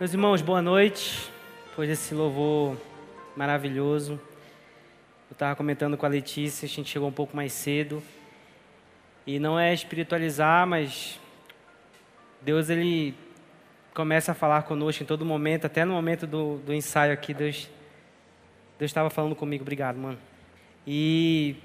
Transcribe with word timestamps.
Meus 0.00 0.12
irmãos, 0.12 0.40
boa 0.40 0.62
noite. 0.62 1.28
Depois 1.70 1.88
desse 1.88 2.14
louvor 2.14 2.76
maravilhoso. 3.34 4.12
Eu 4.12 5.32
estava 5.32 5.56
comentando 5.56 5.96
com 5.96 6.06
a 6.06 6.08
Letícia, 6.08 6.66
a 6.66 6.68
gente 6.68 6.88
chegou 6.88 7.08
um 7.08 7.12
pouco 7.12 7.36
mais 7.36 7.52
cedo. 7.52 8.00
E 9.26 9.40
não 9.40 9.58
é 9.58 9.74
espiritualizar, 9.74 10.64
mas 10.68 11.18
Deus 12.40 12.70
ele 12.70 13.12
começa 13.92 14.30
a 14.30 14.34
falar 14.36 14.62
conosco 14.62 15.02
em 15.02 15.06
todo 15.06 15.24
momento, 15.24 15.64
até 15.64 15.84
no 15.84 15.94
momento 15.94 16.28
do, 16.28 16.58
do 16.58 16.72
ensaio 16.72 17.12
aqui, 17.12 17.34
Deus 17.34 17.68
Deus 18.78 18.90
estava 18.90 19.10
falando 19.10 19.34
comigo. 19.34 19.62
Obrigado, 19.62 19.96
mano. 19.96 20.18
E 20.86 21.56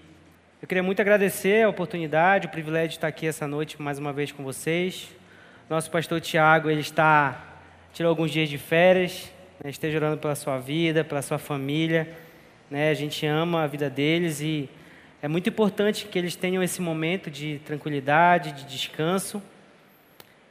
eu 0.59 0.67
queria 0.67 0.81
muito 0.81 0.99
agradecer 0.99 1.65
a 1.65 1.69
oportunidade, 1.69 2.47
o 2.47 2.49
privilégio 2.49 2.89
de 2.89 2.95
estar 2.95 3.09
aqui 3.09 3.27
essa 3.27 3.47
noite 3.47 3.79
mais 3.79 3.99
uma 3.99 4.11
vez 4.11 4.31
com 4.31 4.43
vocês. 4.43 5.07
Nosso 5.69 5.91
pastor 5.91 6.19
Tiago, 6.19 6.67
ele 6.67 6.81
está 6.81 7.52
tirou 7.93 8.09
alguns 8.09 8.31
dias 8.31 8.49
de 8.49 8.57
férias, 8.57 9.31
né, 9.63 9.69
esteja 9.69 9.97
orando 9.99 10.17
pela 10.17 10.33
sua 10.35 10.57
vida, 10.57 11.03
pela 11.03 11.21
sua 11.21 11.37
família, 11.37 12.09
né, 12.69 12.89
a 12.89 12.93
gente 12.95 13.23
ama 13.25 13.63
a 13.63 13.67
vida 13.67 13.87
deles 13.87 14.41
e 14.41 14.67
é 15.21 15.27
muito 15.27 15.47
importante 15.47 16.07
que 16.07 16.17
eles 16.17 16.35
tenham 16.35 16.63
esse 16.63 16.81
momento 16.81 17.29
de 17.29 17.59
tranquilidade, 17.63 18.51
de 18.51 18.65
descanso 18.65 19.41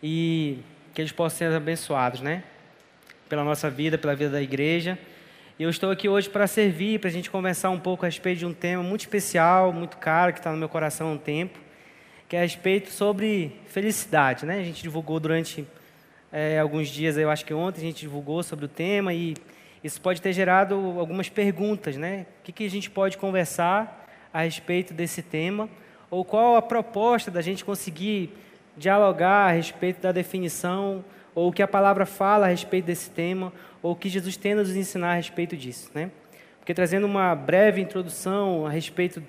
e 0.01 0.61
que 0.95 1.03
eles 1.03 1.11
possam 1.11 1.39
ser 1.39 1.53
abençoados, 1.53 2.21
né, 2.21 2.45
pela 3.29 3.43
nossa 3.43 3.69
vida, 3.69 3.99
pela 3.99 4.15
vida 4.15 4.31
da 4.31 4.41
igreja. 4.41 4.97
E 5.59 5.65
eu 5.65 5.71
estou 5.71 5.91
aqui 5.91 6.09
hoje 6.09 6.31
para 6.31 6.47
servir, 6.47 7.01
para 7.01 7.11
a 7.11 7.13
gente 7.13 7.29
conversar 7.29 7.71
um 7.71 7.79
pouco 7.79 8.05
a 8.05 8.09
respeito 8.09 8.39
de 8.39 8.47
um 8.47 8.55
tema 8.55 8.85
muito 8.85 9.01
especial, 9.01 9.73
muito 9.73 9.97
caro, 9.97 10.33
que 10.33 10.39
está 10.39 10.53
no 10.53 10.57
meu 10.57 10.69
coração 10.69 11.09
há 11.09 11.13
um 11.13 11.19
tempo, 11.19 11.59
que 12.29 12.37
é 12.37 12.39
a 12.39 12.43
respeito 12.43 12.91
sobre 12.91 13.53
felicidade. 13.67 14.47
Né? 14.47 14.61
A 14.61 14.65
gente 14.65 14.83
divulgou 14.83 15.19
durante 15.19 15.67
é, 16.33 16.59
alguns 16.59 16.89
dias, 16.89 17.19
eu 17.19 17.29
acho 17.29 17.45
que 17.45 17.53
ontem, 17.53 17.83
a 17.83 17.85
gente 17.85 18.01
divulgou 18.01 18.43
sobre 18.43 18.65
o 18.65 18.69
tema 18.69 19.13
e 19.13 19.35
isso 19.85 20.01
pode 20.01 20.23
ter 20.23 20.33
gerado 20.33 20.75
algumas 20.99 21.29
perguntas. 21.29 21.97
Né? 21.97 22.27
O 22.41 22.45
que, 22.45 22.53
que 22.53 22.65
a 22.65 22.71
gente 22.71 22.91
pode 22.91 23.19
conversar 23.19 24.09
a 24.33 24.43
respeito 24.43 24.95
desse 24.95 25.23
tema? 25.23 25.69
Ou 26.11 26.25
qual 26.25 26.57
a 26.57 26.63
proposta 26.63 27.31
da 27.31 27.43
gente 27.43 27.65
conseguir 27.65 28.35
dialogar 28.77 29.51
a 29.51 29.53
respeito 29.53 30.01
da 30.01 30.13
definição, 30.13 31.05
ou 31.35 31.51
o 31.51 31.53
que 31.53 31.63
a 31.63 31.69
palavra 31.69 32.07
fala 32.07 32.47
a 32.47 32.49
respeito 32.49 32.87
desse 32.87 33.11
tema, 33.11 33.53
ou 33.83 33.93
o 33.93 33.97
que 33.97 34.09
Jesus 34.09 34.37
tem 34.37 34.53
a 34.53 34.57
nos 34.57 34.75
ensinar 34.75 35.13
a 35.13 35.15
respeito 35.15 35.55
disso. 35.55 35.91
Né? 35.95 36.11
Porque 36.59 36.73
trazendo 36.73 37.07
uma 37.07 37.35
breve 37.35 37.81
introdução 37.81 38.67
a 38.67 38.71
respeito 38.71 39.23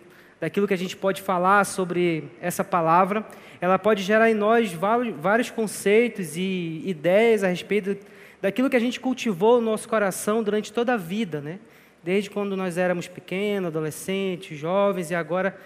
daquilo 0.43 0.67
que 0.67 0.73
a 0.73 0.77
gente 0.77 0.97
pode 0.97 1.21
falar 1.21 1.63
sobre 1.63 2.25
essa 2.41 2.65
palavra, 2.65 3.25
ela 3.61 3.79
pode 3.79 4.03
gerar 4.03 4.29
em 4.29 4.33
nós 4.33 4.73
vários 4.73 5.49
conceitos 5.49 6.35
e 6.35 6.81
ideias 6.85 7.45
a 7.45 7.47
respeito 7.47 7.95
daquilo 8.41 8.69
que 8.69 8.75
a 8.75 8.79
gente 8.79 8.99
cultivou 8.99 9.61
no 9.61 9.71
nosso 9.71 9.87
coração 9.87 10.43
durante 10.43 10.73
toda 10.73 10.95
a 10.95 10.97
vida, 10.97 11.39
né? 11.39 11.59
Desde 12.03 12.29
quando 12.29 12.57
nós 12.57 12.77
éramos 12.77 13.07
pequenos, 13.07 13.67
adolescentes, 13.67 14.59
jovens 14.59 15.11
e 15.11 15.15
agora 15.15 15.57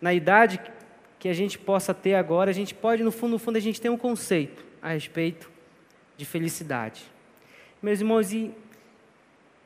na 0.00 0.14
idade 0.14 0.58
que 1.18 1.28
a 1.28 1.34
gente 1.34 1.58
possa 1.58 1.92
ter 1.92 2.14
agora, 2.14 2.50
a 2.50 2.54
gente 2.54 2.74
pode 2.74 3.02
no 3.02 3.12
fundo, 3.12 3.32
no 3.32 3.38
fundo 3.38 3.58
a 3.58 3.60
gente 3.60 3.82
tem 3.82 3.90
um 3.90 3.98
conceito 3.98 4.64
a 4.80 4.94
respeito 4.94 5.50
de 6.16 6.24
felicidade. 6.24 7.02
Meus 7.82 8.00
irmãos, 8.00 8.32
e, 8.32 8.50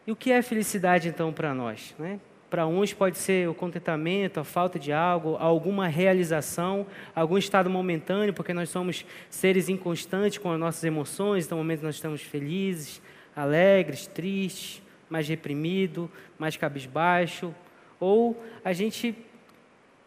e 0.09 0.11
o 0.11 0.17
que 0.17 0.33
é 0.33 0.43
felicidade 0.43 1.07
então 1.07 1.33
para 1.33 1.55
nós, 1.55 1.95
né? 2.01 2.19
Para 2.57 2.67
uns 2.67 2.95
pode 2.95 3.19
ser 3.19 3.47
o 3.51 3.53
contentamento, 3.53 4.41
a 4.41 4.45
falta 4.45 4.79
de 4.79 4.91
algo, 4.91 5.37
alguma 5.39 5.89
realização, 5.89 6.87
algum 7.15 7.37
estado 7.37 7.69
momentâneo, 7.69 8.33
porque 8.33 8.55
nós 8.55 8.71
somos 8.71 9.05
seres 9.29 9.69
inconstantes 9.69 10.39
com 10.39 10.51
as 10.51 10.59
nossas 10.59 10.83
emoções, 10.83 11.45
então, 11.45 11.59
no 11.59 11.63
momento 11.63 11.83
nós 11.83 11.97
estamos 11.97 12.23
felizes, 12.23 13.03
alegres, 13.37 14.07
tristes, 14.07 14.83
mais 15.11 15.29
reprimido, 15.29 16.11
mais 16.39 16.57
cabisbaixo, 16.57 17.55
ou 18.01 18.43
a 18.65 18.73
gente, 18.73 19.15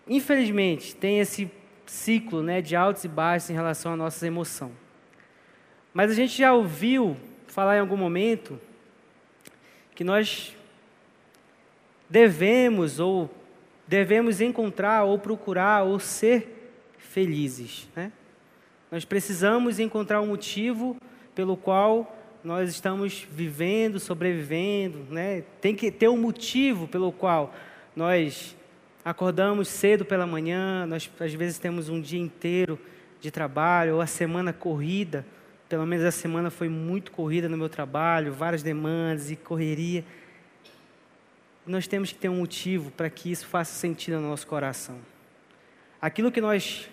infelizmente, 0.07 0.95
tem 0.95 1.19
esse 1.19 1.51
ciclo 1.85 2.41
né, 2.41 2.63
de 2.63 2.75
altos 2.75 3.03
e 3.03 3.07
baixos 3.07 3.51
em 3.51 3.53
relação 3.53 3.93
à 3.93 3.95
nossa 3.95 4.25
emoção. 4.25 4.71
Mas 5.93 6.09
a 6.09 6.15
gente 6.15 6.35
já 6.35 6.51
ouviu 6.51 7.15
falar 7.45 7.77
em 7.77 7.79
algum 7.79 7.95
momento 7.95 8.59
que 9.93 10.03
nós 10.03 10.57
devemos 12.09 12.99
ou 12.99 13.29
devemos 13.87 14.41
encontrar 14.41 15.03
ou 15.03 15.17
procurar 15.19 15.83
ou 15.83 15.99
ser 15.99 16.73
felizes. 16.97 17.87
Né? 17.95 18.11
Nós 18.91 19.05
precisamos 19.05 19.79
encontrar 19.79 20.21
um 20.21 20.27
motivo 20.27 20.97
pelo 21.35 21.55
qual 21.55 22.15
nós 22.43 22.69
estamos 22.69 23.27
vivendo, 23.31 23.99
sobrevivendo. 23.99 25.05
Né? 25.09 25.43
Tem 25.61 25.75
que 25.75 25.91
ter 25.91 26.07
um 26.07 26.17
motivo 26.17 26.87
pelo 26.87 27.11
qual 27.11 27.53
nós 27.95 28.55
acordamos 29.03 29.67
cedo 29.67 30.05
pela 30.05 30.27
manhã, 30.27 30.85
nós 30.85 31.09
às 31.19 31.33
vezes 31.33 31.57
temos 31.57 31.89
um 31.89 31.99
dia 31.99 32.19
inteiro 32.19 32.79
de 33.19 33.31
trabalho 33.31 33.95
ou 33.95 34.01
a 34.01 34.07
semana 34.07 34.53
corrida. 34.53 35.25
Pelo 35.67 35.85
menos 35.85 36.05
a 36.05 36.11
semana 36.11 36.49
foi 36.49 36.69
muito 36.69 37.11
corrida 37.11 37.47
no 37.47 37.57
meu 37.57 37.69
trabalho, 37.69 38.33
várias 38.33 38.63
demandas 38.63 39.29
e 39.29 39.35
correria 39.35 40.03
nós 41.69 41.85
temos 41.85 42.11
que 42.11 42.17
ter 42.17 42.29
um 42.29 42.37
motivo 42.37 42.89
para 42.91 43.09
que 43.11 43.31
isso 43.31 43.45
faça 43.45 43.73
sentido 43.73 44.19
no 44.19 44.29
nosso 44.29 44.47
coração. 44.47 44.97
Aquilo 46.01 46.31
que 46.31 46.41
nós 46.41 46.89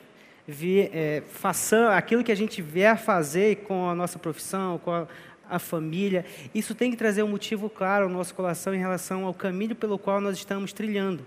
vi, 0.47 0.91
é, 0.93 1.23
façam, 1.29 1.89
aquilo 1.89 2.23
que 2.23 2.31
a 2.31 2.35
gente 2.35 2.61
vier 2.61 2.99
fazer 2.99 3.57
com 3.65 3.89
a 3.89 3.95
nossa 3.95 4.19
profissão, 4.19 4.79
com 4.79 4.91
a, 4.93 5.09
a 5.49 5.59
família, 5.59 6.27
isso 6.55 6.75
tem 6.75 6.91
que 6.91 6.97
trazer 6.97 7.23
um 7.23 7.29
motivo 7.29 7.71
claro 7.71 8.05
ao 8.05 8.11
nosso 8.11 8.35
coração 8.35 8.75
em 8.75 8.79
relação 8.79 9.25
ao 9.25 9.33
caminho 9.33 9.75
pelo 9.75 9.99
qual 9.99 10.21
nós 10.21 10.37
estamos 10.37 10.75
trilhando, 10.75 11.27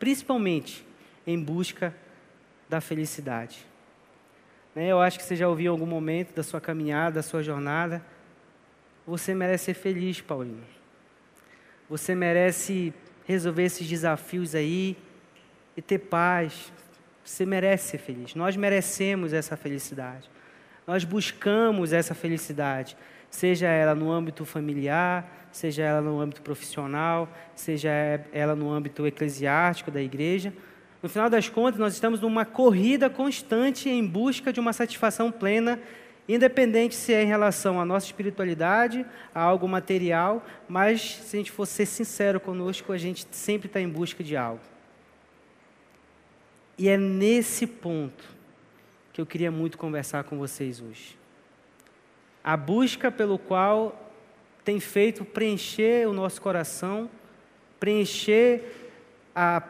principalmente 0.00 0.84
em 1.24 1.38
busca 1.38 1.94
da 2.68 2.80
felicidade. 2.80 3.64
Né, 4.74 4.88
eu 4.88 5.00
acho 5.00 5.18
que 5.18 5.24
você 5.24 5.36
já 5.36 5.46
ouviu 5.46 5.66
em 5.66 5.74
algum 5.76 5.86
momento 5.86 6.34
da 6.34 6.42
sua 6.42 6.60
caminhada, 6.60 7.16
da 7.16 7.22
sua 7.22 7.44
jornada. 7.44 8.04
Você 9.06 9.34
merece 9.34 9.66
ser 9.66 9.74
feliz, 9.74 10.20
Paulinho. 10.20 10.81
Você 11.88 12.14
merece 12.14 12.92
resolver 13.26 13.64
esses 13.64 13.88
desafios 13.88 14.54
aí 14.54 14.96
e 15.76 15.82
ter 15.82 15.98
paz. 15.98 16.72
Você 17.24 17.46
merece 17.46 17.90
ser 17.90 17.98
feliz. 17.98 18.34
Nós 18.34 18.56
merecemos 18.56 19.32
essa 19.32 19.56
felicidade. 19.56 20.30
Nós 20.86 21.04
buscamos 21.04 21.92
essa 21.92 22.14
felicidade, 22.14 22.96
seja 23.30 23.68
ela 23.68 23.94
no 23.94 24.10
âmbito 24.10 24.44
familiar, 24.44 25.48
seja 25.52 25.82
ela 25.82 26.00
no 26.00 26.20
âmbito 26.20 26.42
profissional, 26.42 27.28
seja 27.54 27.90
ela 28.32 28.56
no 28.56 28.70
âmbito 28.70 29.06
eclesiástico 29.06 29.90
da 29.90 30.02
igreja. 30.02 30.52
No 31.00 31.08
final 31.08 31.30
das 31.30 31.48
contas, 31.48 31.78
nós 31.78 31.94
estamos 31.94 32.20
numa 32.20 32.44
corrida 32.44 33.08
constante 33.08 33.88
em 33.88 34.04
busca 34.04 34.52
de 34.52 34.58
uma 34.58 34.72
satisfação 34.72 35.30
plena 35.30 35.78
Independente 36.28 36.94
se 36.94 37.12
é 37.12 37.22
em 37.22 37.26
relação 37.26 37.80
à 37.80 37.84
nossa 37.84 38.06
espiritualidade, 38.06 39.04
a 39.34 39.40
algo 39.40 39.66
material, 39.66 40.44
mas 40.68 41.16
se 41.16 41.36
a 41.36 41.38
gente 41.38 41.50
for 41.50 41.66
ser 41.66 41.86
sincero 41.86 42.38
conosco, 42.38 42.92
a 42.92 42.98
gente 42.98 43.26
sempre 43.32 43.66
está 43.66 43.80
em 43.80 43.88
busca 43.88 44.22
de 44.22 44.36
algo. 44.36 44.60
E 46.78 46.88
é 46.88 46.96
nesse 46.96 47.66
ponto 47.66 48.24
que 49.12 49.20
eu 49.20 49.26
queria 49.26 49.50
muito 49.50 49.76
conversar 49.76 50.24
com 50.24 50.38
vocês 50.38 50.80
hoje. 50.80 51.18
A 52.42 52.56
busca 52.56 53.10
pelo 53.10 53.38
qual 53.38 54.10
tem 54.64 54.80
feito 54.80 55.24
preencher 55.24 56.08
o 56.08 56.12
nosso 56.12 56.40
coração, 56.40 57.10
preencher 57.78 58.90
a 59.34 59.60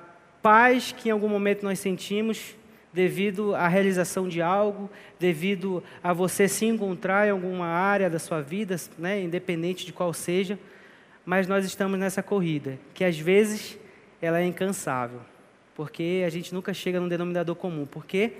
paz 0.42 0.92
que 0.92 1.08
em 1.08 1.12
algum 1.12 1.28
momento 1.28 1.62
nós 1.62 1.78
sentimos 1.78 2.54
devido 2.92 3.54
à 3.54 3.68
realização 3.68 4.28
de 4.28 4.42
algo, 4.42 4.90
devido 5.18 5.82
a 6.02 6.12
você 6.12 6.46
se 6.46 6.66
encontrar 6.66 7.26
em 7.26 7.30
alguma 7.30 7.66
área 7.66 8.10
da 8.10 8.18
sua 8.18 8.42
vida, 8.42 8.76
né, 8.98 9.22
independente 9.22 9.86
de 9.86 9.92
qual 9.92 10.12
seja, 10.12 10.58
mas 11.24 11.46
nós 11.46 11.64
estamos 11.64 11.98
nessa 11.98 12.22
corrida, 12.22 12.78
que 12.92 13.04
às 13.04 13.18
vezes 13.18 13.78
ela 14.20 14.40
é 14.40 14.44
incansável, 14.44 15.20
porque 15.74 16.22
a 16.26 16.30
gente 16.30 16.52
nunca 16.52 16.74
chega 16.74 17.00
num 17.00 17.08
denominador 17.08 17.56
comum, 17.56 17.86
porque, 17.86 18.32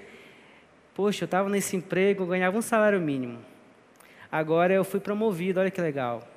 poxa, 0.95 1.25
eu 1.25 1.27
estava 1.27 1.49
nesse 1.49 1.77
emprego, 1.77 2.25
eu 2.25 2.27
ganhava 2.27 2.59
um 2.59 2.63
salário 2.63 3.01
mínimo, 3.01 3.39
agora 4.31 4.75
eu 4.75 4.85
fui 4.85 5.01
promovido, 5.01 5.61
olha 5.61 5.71
que 5.71 5.81
legal, 5.81 6.29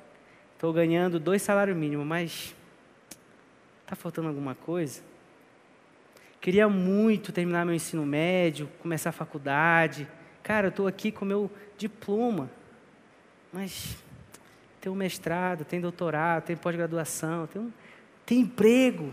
estou 0.54 0.72
ganhando 0.72 1.20
dois 1.20 1.42
salários 1.42 1.76
mínimos, 1.76 2.06
mas 2.06 2.54
está 3.82 3.94
faltando 3.94 4.28
alguma 4.28 4.54
coisa? 4.54 5.02
Queria 6.46 6.68
muito 6.68 7.32
terminar 7.32 7.66
meu 7.66 7.74
ensino 7.74 8.06
médio, 8.06 8.70
começar 8.80 9.10
a 9.10 9.12
faculdade. 9.12 10.06
Cara, 10.44 10.68
eu 10.68 10.68
estou 10.68 10.86
aqui 10.86 11.10
com 11.10 11.24
meu 11.24 11.50
diploma, 11.76 12.48
mas 13.52 13.96
tem 14.80 14.92
um 14.92 14.94
mestrado, 14.94 15.64
tem 15.64 15.80
doutorado, 15.80 16.44
tem 16.44 16.56
pós-graduação, 16.56 17.48
tem, 17.48 17.60
um, 17.60 17.72
tem 18.24 18.38
emprego. 18.42 19.12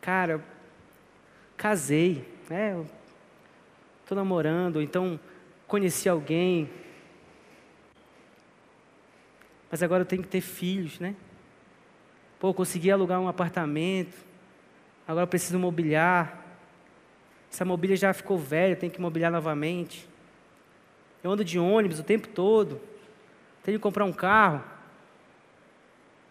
Cara, 0.00 0.44
casei, 1.56 2.26
né? 2.50 2.84
Estou 4.02 4.16
namorando, 4.16 4.82
então 4.82 5.16
conheci 5.68 6.08
alguém, 6.08 6.68
mas 9.70 9.80
agora 9.80 10.00
eu 10.00 10.06
tenho 10.06 10.22
que 10.22 10.28
ter 10.28 10.40
filhos, 10.40 10.98
né? 10.98 11.14
Pô, 12.38 12.52
consegui 12.52 12.90
alugar 12.90 13.20
um 13.20 13.28
apartamento, 13.28 14.14
agora 15.06 15.26
preciso 15.26 15.58
mobiliar. 15.58 16.44
Essa 17.50 17.64
mobília 17.64 17.96
já 17.96 18.12
ficou 18.12 18.36
velha, 18.36 18.76
tenho 18.76 18.92
que 18.92 19.00
mobiliar 19.00 19.32
novamente. 19.32 20.06
Eu 21.24 21.30
ando 21.30 21.44
de 21.44 21.58
ônibus 21.58 21.98
o 21.98 22.02
tempo 22.02 22.28
todo, 22.28 22.80
tenho 23.62 23.78
que 23.78 23.82
comprar 23.82 24.04
um 24.04 24.12
carro. 24.12 24.62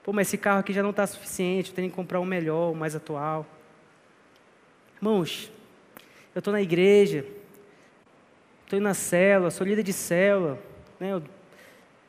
Pô, 0.03 0.13
mas 0.13 0.27
esse 0.27 0.37
carro 0.37 0.59
aqui 0.59 0.71
já 0.71 0.83
não 0.83 0.91
está 0.91 1.07
suficiente, 1.07 1.71
eu 1.71 1.75
tenho 1.75 1.89
que 1.89 1.95
comprar 1.95 2.19
um 2.19 2.25
melhor, 2.25 2.71
um 2.71 2.75
mais 2.75 2.95
atual. 2.95 3.45
Irmãos, 4.97 5.51
eu 6.35 6.39
estou 6.39 6.51
na 6.51 6.61
igreja, 6.61 7.25
estou 8.63 8.79
na 8.79 8.93
célula, 8.93 9.49
sou 9.49 9.65
líder 9.65 9.81
de 9.81 9.93
célula, 9.93 10.59
né? 10.99 11.13
eu, 11.13 11.23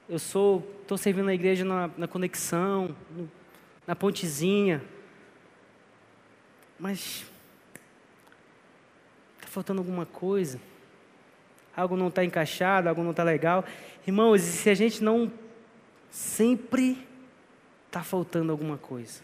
eu 0.08 0.18
sou, 0.18 0.66
estou 0.82 0.98
servindo 0.98 1.24
na 1.24 1.34
igreja 1.34 1.64
na, 1.64 1.90
na 1.96 2.06
conexão, 2.06 2.94
no, 3.10 3.30
na 3.86 3.94
pontezinha. 3.94 4.82
Mas 6.78 7.24
está 9.36 9.48
faltando 9.48 9.80
alguma 9.80 10.04
coisa. 10.04 10.60
Algo 11.76 11.96
não 11.96 12.08
está 12.08 12.24
encaixado, 12.24 12.88
algo 12.88 13.02
não 13.02 13.10
está 13.10 13.22
legal. 13.22 13.64
Irmãos, 14.06 14.42
e 14.42 14.52
se 14.52 14.70
a 14.70 14.74
gente 14.74 15.02
não 15.02 15.30
sempre 16.10 17.06
está 17.86 18.02
faltando 18.02 18.52
alguma 18.52 18.78
coisa. 18.78 19.22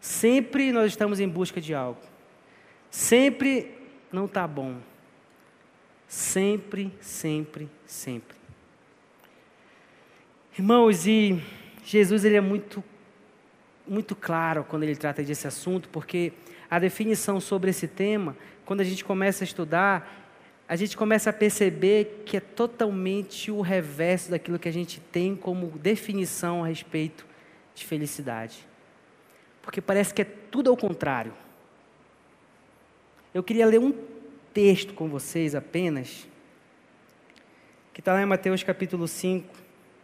Sempre 0.00 0.72
nós 0.72 0.92
estamos 0.92 1.18
em 1.20 1.28
busca 1.28 1.60
de 1.60 1.74
algo. 1.74 2.00
Sempre 2.90 3.74
não 4.12 4.26
está 4.26 4.46
bom. 4.46 4.78
Sempre, 6.08 6.92
sempre, 7.00 7.68
sempre. 7.84 8.36
Irmãos, 10.56 11.06
e 11.06 11.42
Jesus 11.84 12.24
ele 12.24 12.36
é 12.36 12.40
muito, 12.40 12.82
muito 13.86 14.14
claro 14.14 14.64
quando 14.64 14.82
ele 14.82 14.96
trata 14.96 15.22
desse 15.22 15.46
assunto, 15.46 15.88
porque 15.88 16.32
a 16.70 16.78
definição 16.78 17.40
sobre 17.40 17.70
esse 17.70 17.86
tema, 17.86 18.36
quando 18.64 18.80
a 18.80 18.84
gente 18.84 19.04
começa 19.04 19.44
a 19.44 19.46
estudar, 19.46 20.26
a 20.68 20.74
gente 20.74 20.96
começa 20.96 21.30
a 21.30 21.32
perceber 21.32 22.22
que 22.26 22.36
é 22.36 22.40
totalmente 22.40 23.50
o 23.50 23.60
reverso 23.60 24.30
daquilo 24.30 24.58
que 24.58 24.68
a 24.68 24.72
gente 24.72 25.00
tem 25.00 25.36
como 25.36 25.68
definição 25.78 26.64
a 26.64 26.66
respeito 26.66 27.24
de 27.74 27.84
felicidade. 27.84 28.66
Porque 29.62 29.80
parece 29.80 30.12
que 30.12 30.22
é 30.22 30.24
tudo 30.24 30.70
ao 30.70 30.76
contrário. 30.76 31.32
Eu 33.32 33.42
queria 33.42 33.66
ler 33.66 33.78
um 33.78 33.92
texto 34.52 34.94
com 34.94 35.08
vocês 35.08 35.54
apenas, 35.54 36.26
que 37.92 38.00
está 38.00 38.12
lá 38.12 38.22
em 38.22 38.26
Mateus 38.26 38.62
capítulo 38.62 39.06
5, 39.06 39.54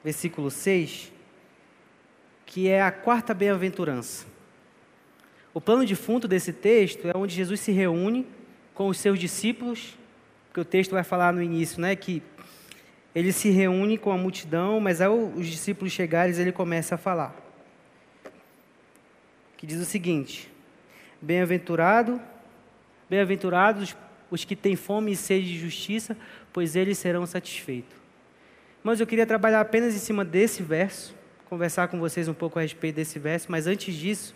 versículo 0.05 0.51
6, 0.51 1.13
que 2.53 2.69
é 2.69 2.83
a 2.83 2.93
quarta 2.93 3.33
bem-aventurança. 3.33 4.27
O 5.55 5.61
plano 5.61 5.87
de 5.87 5.97
fundo 5.97 6.29
desse 6.29 6.53
texto 6.53 7.09
é 7.09 7.17
onde 7.17 7.35
Jesus 7.35 7.61
se 7.61 7.73
reúne 7.73 8.27
com 8.75 8.89
os 8.89 8.99
seus 8.99 9.19
discípulos 9.19 9.97
porque 10.53 10.61
o 10.61 10.65
texto 10.67 10.91
vai 10.91 11.03
falar 11.03 11.33
no 11.33 11.43
início, 11.43 11.81
né, 11.81 11.97
que 11.97 12.23
ele 13.15 13.33
se 13.33 13.49
reúne 13.49 13.97
com 13.97 14.13
a 14.13 14.19
multidão, 14.19 14.79
mas 14.81 15.01
ao 15.01 15.17
os 15.17 15.47
discípulos 15.47 15.95
chegarem, 15.95 16.37
ele 16.37 16.53
começa 16.53 16.95
a 16.95 16.99
falar. 16.99 17.35
Que 19.57 19.67
diz 19.67 19.81
o 19.81 19.87
seguinte: 19.87 20.53
Bem-aventurado, 21.23 22.21
bem-aventurados 23.09 23.97
os 24.31 24.45
que 24.45 24.55
têm 24.55 24.77
fome 24.77 25.13
e 25.13 25.17
sede 25.17 25.49
de 25.49 25.59
justiça, 25.59 26.15
pois 26.53 26.77
eles 26.77 26.99
serão 26.99 27.25
satisfeitos. 27.25 27.97
Mas 28.85 29.01
eu 29.01 29.07
queria 29.07 29.27
trabalhar 29.27 29.63
apenas 29.63 29.95
em 29.95 29.99
cima 29.99 30.23
desse 30.23 30.63
verso, 30.63 31.15
conversar 31.53 31.89
com 31.89 32.01
vocês 32.01 32.29
um 32.29 32.33
pouco 32.33 32.59
a 32.59 32.63
respeito 32.63 32.95
desse 32.95 33.19
verso, 33.19 33.49
mas 33.51 33.67
antes 33.67 33.95
disso, 33.95 34.35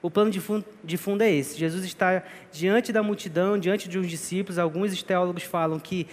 o 0.00 0.10
plano 0.10 0.30
de 0.30 0.40
fundo, 0.40 0.64
de 0.82 0.96
fundo 0.96 1.20
é 1.20 1.30
esse: 1.30 1.58
Jesus 1.58 1.84
está 1.84 2.22
diante 2.50 2.94
da 2.94 3.02
multidão, 3.02 3.58
diante 3.58 3.90
de 3.90 3.98
uns 3.98 4.08
discípulos. 4.08 4.58
Alguns 4.58 5.02
teólogos 5.02 5.42
falam 5.42 5.78
que 5.78 6.06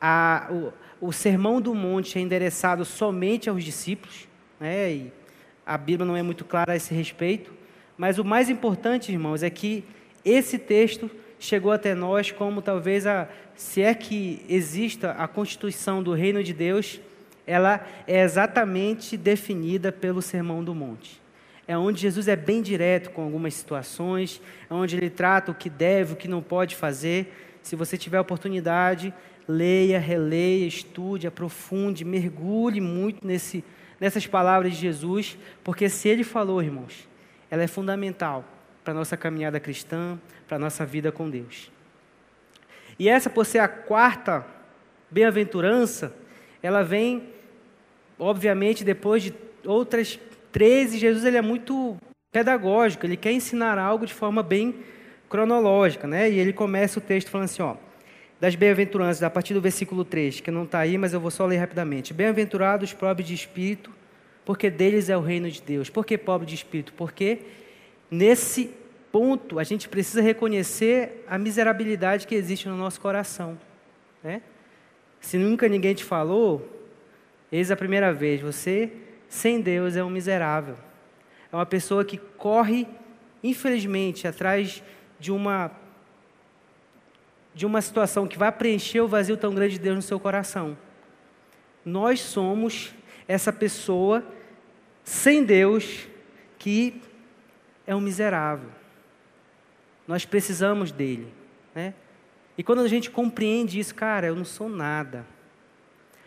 a, 0.00 0.48
o, 1.00 1.06
o 1.06 1.12
sermão 1.12 1.60
do 1.60 1.72
monte 1.72 2.18
é 2.18 2.20
endereçado 2.20 2.84
somente 2.84 3.48
aos 3.48 3.62
discípulos, 3.62 4.26
né? 4.58 4.90
e 4.90 5.12
a 5.64 5.78
Bíblia 5.78 6.04
não 6.04 6.16
é 6.16 6.22
muito 6.22 6.44
clara 6.44 6.72
a 6.72 6.76
esse 6.76 6.92
respeito. 6.92 7.52
Mas 7.96 8.18
o 8.18 8.24
mais 8.24 8.50
importante, 8.50 9.12
irmãos, 9.12 9.44
é 9.44 9.50
que 9.50 9.84
esse 10.24 10.58
texto 10.58 11.08
chegou 11.38 11.70
até 11.70 11.94
nós 11.94 12.32
como 12.32 12.60
talvez 12.60 13.06
a, 13.06 13.28
se 13.54 13.82
é 13.82 13.94
que 13.94 14.44
exista 14.48 15.12
a 15.12 15.28
constituição 15.28 16.02
do 16.02 16.12
reino 16.12 16.42
de 16.42 16.52
Deus, 16.52 17.00
ela 17.46 17.86
é 18.06 18.22
exatamente 18.22 19.16
definida 19.16 19.92
pelo 19.92 20.20
Sermão 20.20 20.64
do 20.64 20.74
Monte 20.74 21.20
é 21.68 21.76
onde 21.76 22.00
Jesus 22.00 22.28
é 22.28 22.36
bem 22.36 22.62
direto 22.62 23.10
com 23.10 23.22
algumas 23.22 23.54
situações, 23.54 24.40
é 24.70 24.72
onde 24.72 24.96
ele 24.96 25.10
trata 25.10 25.50
o 25.50 25.54
que 25.54 25.68
deve, 25.68 26.12
o 26.12 26.16
que 26.16 26.28
não 26.28 26.40
pode 26.40 26.76
fazer. 26.76 27.58
Se 27.62 27.74
você 27.74 27.98
tiver 27.98 28.20
oportunidade, 28.20 29.12
leia, 29.48 29.98
releia, 29.98 30.66
estude, 30.66 31.26
aprofunde, 31.26 32.04
mergulhe 32.04 32.80
muito 32.80 33.26
nesse, 33.26 33.64
nessas 33.98 34.26
palavras 34.26 34.74
de 34.74 34.78
Jesus, 34.78 35.36
porque 35.64 35.88
se 35.88 36.08
ele 36.08 36.22
falou, 36.22 36.62
irmãos, 36.62 37.08
ela 37.50 37.64
é 37.64 37.66
fundamental 37.66 38.44
para 38.84 38.92
a 38.92 38.96
nossa 38.96 39.16
caminhada 39.16 39.58
cristã, 39.58 40.18
para 40.46 40.56
a 40.56 40.60
nossa 40.60 40.86
vida 40.86 41.10
com 41.10 41.28
Deus. 41.28 41.72
E 42.96 43.08
essa, 43.08 43.28
por 43.28 43.44
ser 43.44 43.58
a 43.58 43.66
quarta 43.66 44.46
bem-aventurança, 45.10 46.14
ela 46.62 46.84
vem, 46.84 47.24
obviamente, 48.18 48.84
depois 48.84 49.22
de 49.22 49.34
outras 49.64 50.18
13, 50.52 50.98
Jesus 50.98 51.24
ele 51.24 51.36
é 51.36 51.42
muito 51.42 51.96
pedagógico, 52.32 53.06
ele 53.06 53.16
quer 53.16 53.32
ensinar 53.32 53.78
algo 53.78 54.06
de 54.06 54.14
forma 54.14 54.42
bem 54.42 54.74
cronológica, 55.28 56.06
né? 56.06 56.30
E 56.30 56.38
ele 56.38 56.52
começa 56.52 56.98
o 56.98 57.02
texto 57.02 57.30
falando 57.30 57.46
assim, 57.46 57.62
ó, 57.62 57.76
das 58.40 58.54
bem-aventuranças, 58.54 59.22
a 59.22 59.30
partir 59.30 59.54
do 59.54 59.60
versículo 59.60 60.04
3, 60.04 60.40
que 60.40 60.50
não 60.50 60.64
está 60.64 60.80
aí, 60.80 60.98
mas 60.98 61.12
eu 61.12 61.20
vou 61.20 61.30
só 61.30 61.46
ler 61.46 61.56
rapidamente. 61.56 62.12
Bem-aventurados 62.12 62.90
os 62.90 62.94
pobres 62.94 63.26
de 63.26 63.34
espírito, 63.34 63.90
porque 64.44 64.70
deles 64.70 65.08
é 65.08 65.16
o 65.16 65.20
reino 65.20 65.50
de 65.50 65.62
Deus. 65.62 65.88
Por 65.88 66.04
que 66.04 66.18
pobre 66.18 66.46
de 66.46 66.54
espírito? 66.54 66.92
Porque 66.92 67.40
nesse 68.10 68.70
ponto 69.10 69.58
a 69.58 69.64
gente 69.64 69.88
precisa 69.88 70.20
reconhecer 70.20 71.24
a 71.26 71.38
miserabilidade 71.38 72.26
que 72.26 72.34
existe 72.34 72.68
no 72.68 72.76
nosso 72.76 73.00
coração. 73.00 73.58
Né? 74.22 74.42
Se 75.20 75.38
nunca 75.38 75.68
ninguém 75.68 75.94
te 75.94 76.04
falou, 76.04 76.75
eis 77.50 77.70
a 77.70 77.76
primeira 77.76 78.12
vez, 78.12 78.40
você 78.40 78.92
sem 79.28 79.60
Deus 79.60 79.96
é 79.96 80.04
um 80.04 80.10
miserável. 80.10 80.76
É 81.52 81.56
uma 81.56 81.66
pessoa 81.66 82.04
que 82.04 82.16
corre, 82.16 82.86
infelizmente, 83.42 84.26
atrás 84.26 84.82
de 85.18 85.32
uma 85.32 85.70
de 87.54 87.64
uma 87.64 87.80
situação 87.80 88.26
que 88.26 88.36
vai 88.36 88.52
preencher 88.52 89.00
o 89.00 89.08
vazio 89.08 89.34
tão 89.34 89.54
grande 89.54 89.74
de 89.74 89.80
Deus 89.80 89.96
no 89.96 90.02
seu 90.02 90.20
coração. 90.20 90.76
Nós 91.82 92.20
somos 92.20 92.94
essa 93.26 93.50
pessoa 93.50 94.22
sem 95.02 95.42
Deus 95.42 96.06
que 96.58 97.00
é 97.86 97.96
um 97.96 98.00
miserável. 98.00 98.68
Nós 100.06 100.26
precisamos 100.26 100.92
dele, 100.92 101.32
né? 101.74 101.94
E 102.58 102.62
quando 102.62 102.82
a 102.82 102.88
gente 102.88 103.10
compreende 103.10 103.78
isso, 103.80 103.94
cara, 103.94 104.26
eu 104.26 104.36
não 104.36 104.44
sou 104.44 104.68
nada. 104.68 105.26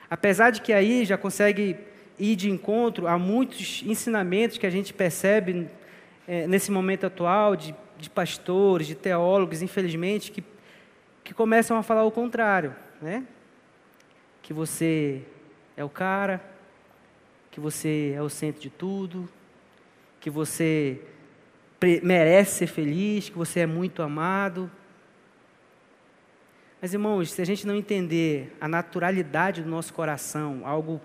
Apesar 0.09 0.49
de 0.49 0.61
que 0.61 0.73
aí 0.73 1.05
já 1.05 1.17
consegue 1.17 1.77
ir 2.17 2.35
de 2.35 2.49
encontro 2.49 3.07
a 3.07 3.17
muitos 3.17 3.83
ensinamentos 3.85 4.57
que 4.57 4.65
a 4.65 4.69
gente 4.69 4.93
percebe 4.93 5.67
é, 6.27 6.45
nesse 6.47 6.71
momento 6.71 7.05
atual 7.05 7.55
de, 7.55 7.73
de, 7.97 8.09
pastores, 8.09 8.87
de 8.87 8.95
teólogos, 8.95 9.61
infelizmente, 9.61 10.31
que, 10.31 10.43
que 11.23 11.33
começam 11.33 11.77
a 11.77 11.83
falar 11.83 12.03
o 12.03 12.11
contrário, 12.11 12.75
né? 13.01 13.23
Que 14.41 14.53
você 14.53 15.21
é 15.77 15.83
o 15.83 15.89
cara, 15.89 16.41
que 17.51 17.59
você 17.59 18.13
é 18.15 18.21
o 18.21 18.29
centro 18.29 18.61
de 18.61 18.69
tudo, 18.69 19.29
que 20.19 20.29
você 20.29 20.99
merece 22.03 22.57
ser 22.57 22.67
feliz, 22.67 23.29
que 23.29 23.37
você 23.37 23.61
é 23.61 23.65
muito 23.65 24.01
amado. 24.01 24.69
Mas, 26.81 26.93
irmãos, 26.93 27.31
se 27.31 27.41
a 27.41 27.45
gente 27.45 27.67
não 27.67 27.75
entender 27.75 28.55
a 28.59 28.67
naturalidade 28.67 29.61
do 29.61 29.69
nosso 29.69 29.93
coração, 29.93 30.61
algo 30.63 31.01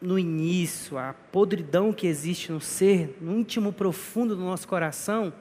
no 0.00 0.18
início, 0.18 0.98
a 0.98 1.14
podridão 1.30 1.92
que 1.92 2.06
existe 2.06 2.52
no 2.52 2.60
ser, 2.60 3.16
no 3.20 3.38
íntimo 3.38 3.72
profundo 3.72 4.36
do 4.36 4.42
nosso 4.42 4.68
coração, 4.68 5.32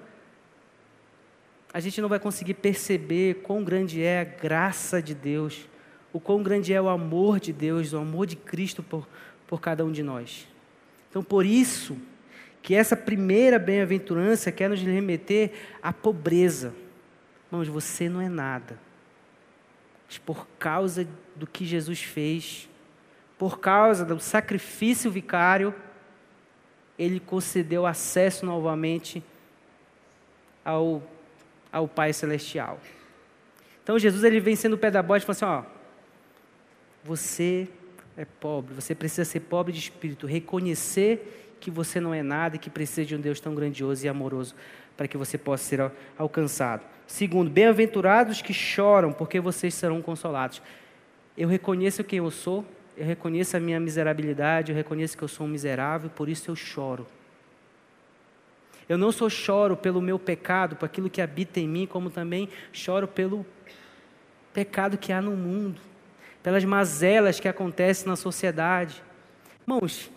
a 1.73 1.79
gente 1.79 1.99
não 1.99 2.07
vai 2.07 2.19
conseguir 2.19 2.53
perceber 2.53 3.41
quão 3.41 3.63
grande 3.63 4.01
é 4.01 4.21
a 4.21 4.23
graça 4.23 5.01
de 5.01 5.13
Deus, 5.13 5.67
o 6.13 6.19
quão 6.19 6.43
grande 6.43 6.73
é 6.73 6.81
o 6.81 6.87
amor 6.87 7.39
de 7.39 7.51
Deus, 7.51 7.91
o 7.91 7.97
amor 7.97 8.27
de 8.27 8.35
Cristo 8.35 8.81
por, 8.81 9.07
por 9.47 9.59
cada 9.59 9.83
um 9.83 9.91
de 9.91 10.03
nós. 10.03 10.47
Então, 11.09 11.23
por 11.23 11.45
isso, 11.45 11.97
que 12.61 12.73
essa 12.75 12.95
primeira 12.95 13.59
bem-aventurança 13.59 14.51
quer 14.51 14.69
nos 14.69 14.81
remeter 14.81 15.51
à 15.81 15.91
pobreza. 15.91 16.73
Irmãos, 17.47 17.67
você 17.67 18.07
não 18.07 18.21
é 18.21 18.29
nada. 18.29 18.90
Mas 20.11 20.17
por 20.17 20.45
causa 20.59 21.07
do 21.37 21.47
que 21.47 21.65
Jesus 21.65 22.01
fez, 22.01 22.67
por 23.37 23.61
causa 23.61 24.03
do 24.03 24.19
sacrifício 24.19 25.09
vicário, 25.09 25.73
ele 26.99 27.17
concedeu 27.17 27.85
acesso 27.85 28.45
novamente 28.45 29.23
ao, 30.65 31.01
ao 31.71 31.87
Pai 31.87 32.11
Celestial. 32.11 32.77
Então 33.81 33.97
Jesus 33.97 34.25
ele 34.25 34.41
vem 34.41 34.53
sendo 34.53 34.73
o 34.73 34.77
pé 34.77 34.91
da 34.91 35.01
bote 35.01 35.23
e 35.23 35.25
fala 35.33 35.63
assim: 35.63 35.69
ó, 35.69 35.71
você 37.05 37.69
é 38.17 38.25
pobre, 38.25 38.73
você 38.73 38.93
precisa 38.93 39.23
ser 39.23 39.39
pobre 39.39 39.71
de 39.71 39.79
espírito, 39.79 40.27
reconhecer 40.27 41.55
que 41.61 41.71
você 41.71 42.01
não 42.01 42.13
é 42.13 42.21
nada 42.21 42.57
e 42.57 42.59
que 42.59 42.69
precisa 42.69 43.05
de 43.05 43.15
um 43.15 43.21
Deus 43.21 43.39
tão 43.39 43.55
grandioso 43.55 44.05
e 44.05 44.09
amoroso 44.09 44.55
para 44.97 45.07
que 45.07 45.15
você 45.15 45.37
possa 45.37 45.63
ser 45.63 45.91
alcançado. 46.17 46.83
Segundo, 47.11 47.51
bem-aventurados 47.51 48.41
que 48.41 48.53
choram, 48.53 49.11
porque 49.11 49.37
vocês 49.41 49.73
serão 49.73 50.01
consolados. 50.01 50.61
Eu 51.37 51.49
reconheço 51.49 52.05
quem 52.05 52.19
eu 52.19 52.31
sou, 52.31 52.63
eu 52.95 53.05
reconheço 53.05 53.57
a 53.57 53.59
minha 53.59 53.81
miserabilidade, 53.81 54.71
eu 54.71 54.75
reconheço 54.77 55.17
que 55.17 55.23
eu 55.23 55.27
sou 55.27 55.45
um 55.45 55.49
miserável, 55.49 56.09
por 56.09 56.29
isso 56.29 56.49
eu 56.49 56.55
choro. 56.55 57.05
Eu 58.87 58.97
não 58.97 59.11
só 59.11 59.27
choro 59.27 59.75
pelo 59.75 60.01
meu 60.01 60.17
pecado, 60.17 60.77
por 60.77 60.85
aquilo 60.85 61.09
que 61.09 61.21
habita 61.21 61.59
em 61.59 61.67
mim, 61.67 61.85
como 61.85 62.09
também 62.09 62.47
choro 62.71 63.09
pelo 63.09 63.45
pecado 64.53 64.97
que 64.97 65.11
há 65.11 65.21
no 65.21 65.31
mundo 65.31 65.81
pelas 66.41 66.63
mazelas 66.63 67.41
que 67.41 67.47
acontecem 67.47 68.07
na 68.07 68.15
sociedade. 68.15 69.03
Irmãos, 69.67 70.09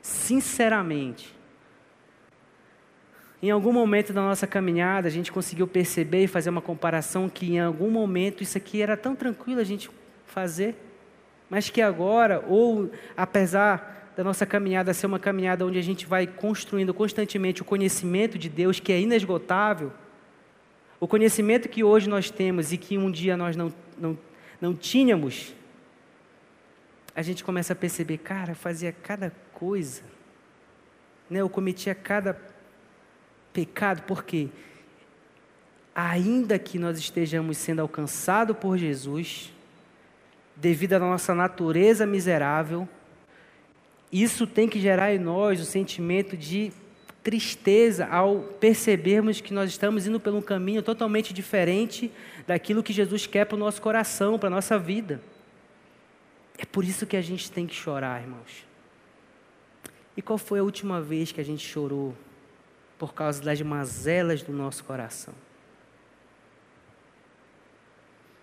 sinceramente, 0.00 1.35
em 3.42 3.50
algum 3.50 3.72
momento 3.72 4.12
da 4.12 4.22
nossa 4.22 4.46
caminhada, 4.46 5.08
a 5.08 5.10
gente 5.10 5.30
conseguiu 5.30 5.66
perceber 5.66 6.24
e 6.24 6.26
fazer 6.26 6.48
uma 6.48 6.62
comparação 6.62 7.28
que 7.28 7.52
em 7.52 7.60
algum 7.60 7.90
momento 7.90 8.42
isso 8.42 8.56
aqui 8.56 8.80
era 8.80 8.96
tão 8.96 9.14
tranquilo 9.14 9.60
a 9.60 9.64
gente 9.64 9.90
fazer, 10.24 10.74
mas 11.50 11.68
que 11.68 11.82
agora, 11.82 12.42
ou 12.48 12.90
apesar 13.16 14.12
da 14.16 14.24
nossa 14.24 14.46
caminhada 14.46 14.94
ser 14.94 15.06
uma 15.06 15.18
caminhada 15.18 15.66
onde 15.66 15.78
a 15.78 15.82
gente 15.82 16.06
vai 16.06 16.26
construindo 16.26 16.94
constantemente 16.94 17.60
o 17.60 17.64
conhecimento 17.64 18.38
de 18.38 18.48
Deus, 18.48 18.80
que 18.80 18.90
é 18.90 18.98
inesgotável, 18.98 19.92
o 20.98 21.06
conhecimento 21.06 21.68
que 21.68 21.84
hoje 21.84 22.08
nós 22.08 22.30
temos 22.30 22.72
e 22.72 22.78
que 22.78 22.96
um 22.96 23.10
dia 23.10 23.36
nós 23.36 23.54
não, 23.54 23.72
não, 23.98 24.18
não 24.58 24.74
tínhamos, 24.74 25.54
a 27.14 27.20
gente 27.20 27.44
começa 27.44 27.74
a 27.74 27.76
perceber, 27.76 28.18
cara, 28.18 28.52
eu 28.52 28.56
fazia 28.56 28.92
cada 28.92 29.30
coisa, 29.52 30.02
né? 31.28 31.42
eu 31.42 31.48
cometia 31.50 31.94
cada 31.94 32.34
pecado, 33.56 34.02
porque 34.02 34.50
ainda 35.94 36.58
que 36.58 36.78
nós 36.78 36.98
estejamos 36.98 37.56
sendo 37.56 37.80
alcançados 37.80 38.54
por 38.54 38.76
Jesus, 38.76 39.50
devido 40.54 40.92
à 40.92 40.98
nossa 40.98 41.34
natureza 41.34 42.04
miserável, 42.04 42.86
isso 44.12 44.46
tem 44.46 44.68
que 44.68 44.78
gerar 44.78 45.14
em 45.14 45.18
nós 45.18 45.58
o 45.58 45.64
sentimento 45.64 46.36
de 46.36 46.70
tristeza 47.22 48.06
ao 48.06 48.40
percebermos 48.40 49.40
que 49.40 49.54
nós 49.54 49.70
estamos 49.70 50.06
indo 50.06 50.20
por 50.20 50.34
um 50.34 50.42
caminho 50.42 50.82
totalmente 50.82 51.32
diferente 51.32 52.12
daquilo 52.46 52.82
que 52.82 52.92
Jesus 52.92 53.26
quer 53.26 53.46
para 53.46 53.56
o 53.56 53.58
nosso 53.58 53.80
coração, 53.80 54.38
para 54.38 54.48
a 54.48 54.50
nossa 54.50 54.78
vida. 54.78 55.18
É 56.58 56.66
por 56.66 56.84
isso 56.84 57.06
que 57.06 57.16
a 57.16 57.22
gente 57.22 57.50
tem 57.50 57.66
que 57.66 57.74
chorar, 57.74 58.20
irmãos. 58.20 58.66
E 60.14 60.20
qual 60.20 60.36
foi 60.36 60.58
a 60.58 60.62
última 60.62 61.00
vez 61.00 61.32
que 61.32 61.40
a 61.40 61.44
gente 61.44 61.66
chorou 61.66 62.14
por 62.98 63.14
causa 63.14 63.42
das 63.42 63.60
mazelas 63.60 64.42
do 64.42 64.52
nosso 64.52 64.84
coração? 64.84 65.34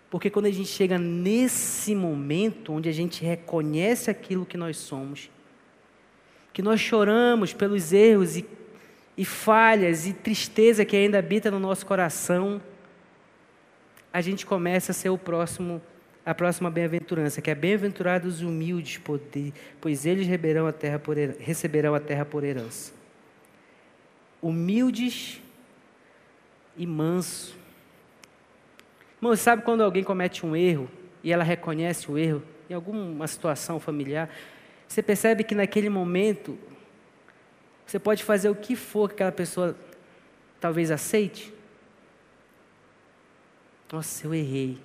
Porque 0.09 0.29
quando 0.29 0.45
a 0.45 0.51
gente 0.51 0.69
chega 0.69 0.99
nesse 0.99 1.95
momento 1.95 2.71
onde 2.71 2.87
a 2.87 2.91
gente 2.91 3.25
reconhece 3.25 4.11
aquilo 4.11 4.45
que 4.45 4.55
nós 4.55 4.77
somos, 4.77 5.29
que 6.53 6.61
nós 6.61 6.79
choramos 6.79 7.51
pelos 7.51 7.91
erros 7.91 8.37
e, 8.37 8.45
e 9.17 9.25
falhas 9.25 10.05
e 10.05 10.13
tristeza 10.13 10.85
que 10.85 10.95
ainda 10.95 11.17
habita 11.17 11.49
no 11.49 11.59
nosso 11.59 11.83
coração, 11.85 12.61
a 14.13 14.21
gente 14.21 14.45
começa 14.45 14.91
a 14.91 14.93
ser 14.93 15.09
o 15.09 15.17
próximo 15.17 15.81
a 16.25 16.33
próxima 16.33 16.69
bem-aventurança, 16.69 17.41
que 17.41 17.51
é 17.51 17.55
bem-aventurados 17.55 18.35
os 18.35 18.41
humildes, 18.41 19.01
pois 19.81 20.05
eles 20.05 20.25
receberão 20.25 20.67
a, 20.67 20.71
terra 20.71 20.97
por 20.97 21.17
herança, 21.17 21.39
receberão 21.41 21.95
a 21.95 21.99
terra 21.99 22.23
por 22.23 22.43
herança. 22.43 22.93
Humildes 24.43 25.41
e 26.75 26.85
manso. 26.85 27.55
Irmão, 29.15 29.37
sabe 29.37 29.61
quando 29.61 29.81
alguém 29.81 30.03
comete 30.03 30.45
um 30.45 30.53
erro 30.53 30.91
e 31.23 31.31
ela 31.31 31.45
reconhece 31.45 32.11
o 32.11 32.17
erro 32.17 32.43
em 32.69 32.73
alguma 32.73 33.25
situação 33.25 33.79
familiar? 33.79 34.29
Você 34.85 35.01
percebe 35.01 35.45
que 35.45 35.55
naquele 35.55 35.87
momento 35.87 36.59
você 37.85 37.97
pode 37.97 38.21
fazer 38.21 38.49
o 38.49 38.55
que 38.55 38.75
for 38.75 39.07
que 39.07 39.13
aquela 39.13 39.31
pessoa 39.31 39.77
talvez 40.59 40.91
aceite? 40.91 41.53
Nossa, 43.89 44.27
eu 44.27 44.33
errei. 44.33 44.77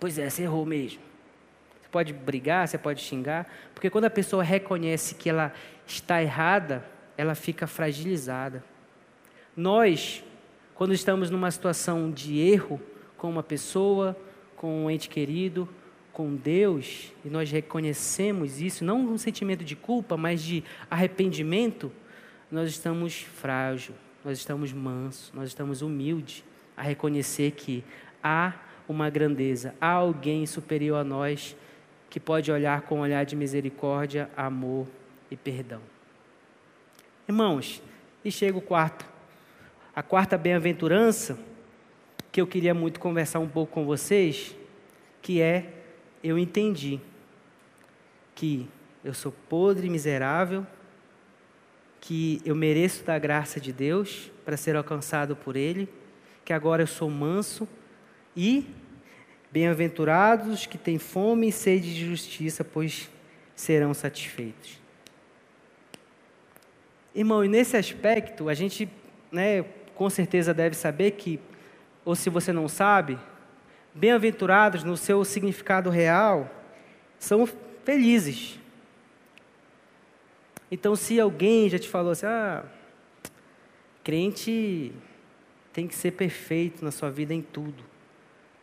Pois 0.00 0.18
é, 0.18 0.28
você 0.28 0.42
errou 0.42 0.66
mesmo. 0.66 1.00
Você 1.80 1.88
pode 1.88 2.12
brigar, 2.12 2.66
você 2.66 2.78
pode 2.78 3.00
xingar, 3.00 3.46
porque 3.72 3.88
quando 3.88 4.06
a 4.06 4.10
pessoa 4.10 4.42
reconhece 4.42 5.14
que 5.14 5.30
ela 5.30 5.54
está 5.86 6.20
errada, 6.20 6.84
ela 7.16 7.36
fica 7.36 7.66
fragilizada. 7.66 8.64
Nós, 9.58 10.22
quando 10.76 10.94
estamos 10.94 11.30
numa 11.30 11.50
situação 11.50 12.12
de 12.12 12.38
erro 12.38 12.80
com 13.16 13.28
uma 13.28 13.42
pessoa, 13.42 14.16
com 14.54 14.84
um 14.84 14.88
ente 14.88 15.08
querido, 15.08 15.68
com 16.12 16.36
Deus, 16.36 17.12
e 17.24 17.28
nós 17.28 17.50
reconhecemos 17.50 18.60
isso, 18.60 18.84
não 18.84 19.00
um 19.00 19.18
sentimento 19.18 19.64
de 19.64 19.74
culpa, 19.74 20.16
mas 20.16 20.44
de 20.44 20.62
arrependimento, 20.88 21.90
nós 22.52 22.70
estamos 22.70 23.22
frágil, 23.22 23.96
nós 24.24 24.38
estamos 24.38 24.72
mansos, 24.72 25.32
nós 25.34 25.48
estamos 25.48 25.82
humildes 25.82 26.44
a 26.76 26.82
reconhecer 26.82 27.50
que 27.50 27.82
há 28.22 28.54
uma 28.88 29.10
grandeza. 29.10 29.74
Há 29.80 29.90
alguém 29.90 30.46
superior 30.46 30.98
a 30.98 31.04
nós 31.04 31.56
que 32.08 32.20
pode 32.20 32.52
olhar 32.52 32.82
com 32.82 32.98
um 32.98 33.00
olhar 33.00 33.26
de 33.26 33.34
misericórdia, 33.34 34.30
amor 34.36 34.86
e 35.28 35.36
perdão. 35.36 35.80
Irmãos, 37.26 37.82
e 38.24 38.30
chega 38.30 38.56
o 38.56 38.62
quarto, 38.62 39.17
a 39.98 40.02
quarta 40.04 40.38
bem-aventurança, 40.38 41.36
que 42.30 42.40
eu 42.40 42.46
queria 42.46 42.72
muito 42.72 43.00
conversar 43.00 43.40
um 43.40 43.48
pouco 43.48 43.72
com 43.72 43.84
vocês, 43.84 44.54
que 45.20 45.42
é 45.42 45.72
eu 46.22 46.38
entendi 46.38 47.00
que 48.32 48.68
eu 49.04 49.12
sou 49.12 49.32
podre 49.48 49.88
e 49.88 49.90
miserável, 49.90 50.64
que 52.00 52.40
eu 52.44 52.54
mereço 52.54 53.02
da 53.02 53.18
graça 53.18 53.58
de 53.58 53.72
Deus 53.72 54.30
para 54.44 54.56
ser 54.56 54.76
alcançado 54.76 55.34
por 55.34 55.56
Ele, 55.56 55.88
que 56.44 56.52
agora 56.52 56.84
eu 56.84 56.86
sou 56.86 57.10
manso 57.10 57.66
e 58.36 58.66
bem-aventurados 59.50 60.64
que 60.64 60.78
têm 60.78 61.00
fome 61.00 61.48
e 61.48 61.52
sede 61.52 61.92
de 61.92 62.06
justiça, 62.06 62.62
pois 62.62 63.10
serão 63.56 63.92
satisfeitos. 63.92 64.78
Irmão, 67.12 67.44
e 67.44 67.48
nesse 67.48 67.76
aspecto, 67.76 68.48
a 68.48 68.54
gente, 68.54 68.88
né, 69.32 69.64
com 69.98 70.08
certeza 70.08 70.54
deve 70.54 70.76
saber 70.76 71.10
que, 71.10 71.40
ou 72.04 72.14
se 72.14 72.30
você 72.30 72.52
não 72.52 72.68
sabe, 72.68 73.18
bem-aventurados 73.92 74.84
no 74.84 74.96
seu 74.96 75.24
significado 75.24 75.90
real 75.90 76.48
são 77.18 77.48
felizes. 77.84 78.60
Então, 80.70 80.94
se 80.94 81.18
alguém 81.18 81.68
já 81.68 81.80
te 81.80 81.88
falou 81.88 82.12
assim, 82.12 82.26
ah, 82.26 82.64
crente 84.04 84.92
tem 85.72 85.88
que 85.88 85.96
ser 85.96 86.12
perfeito 86.12 86.84
na 86.84 86.92
sua 86.92 87.10
vida 87.10 87.34
em 87.34 87.42
tudo. 87.42 87.82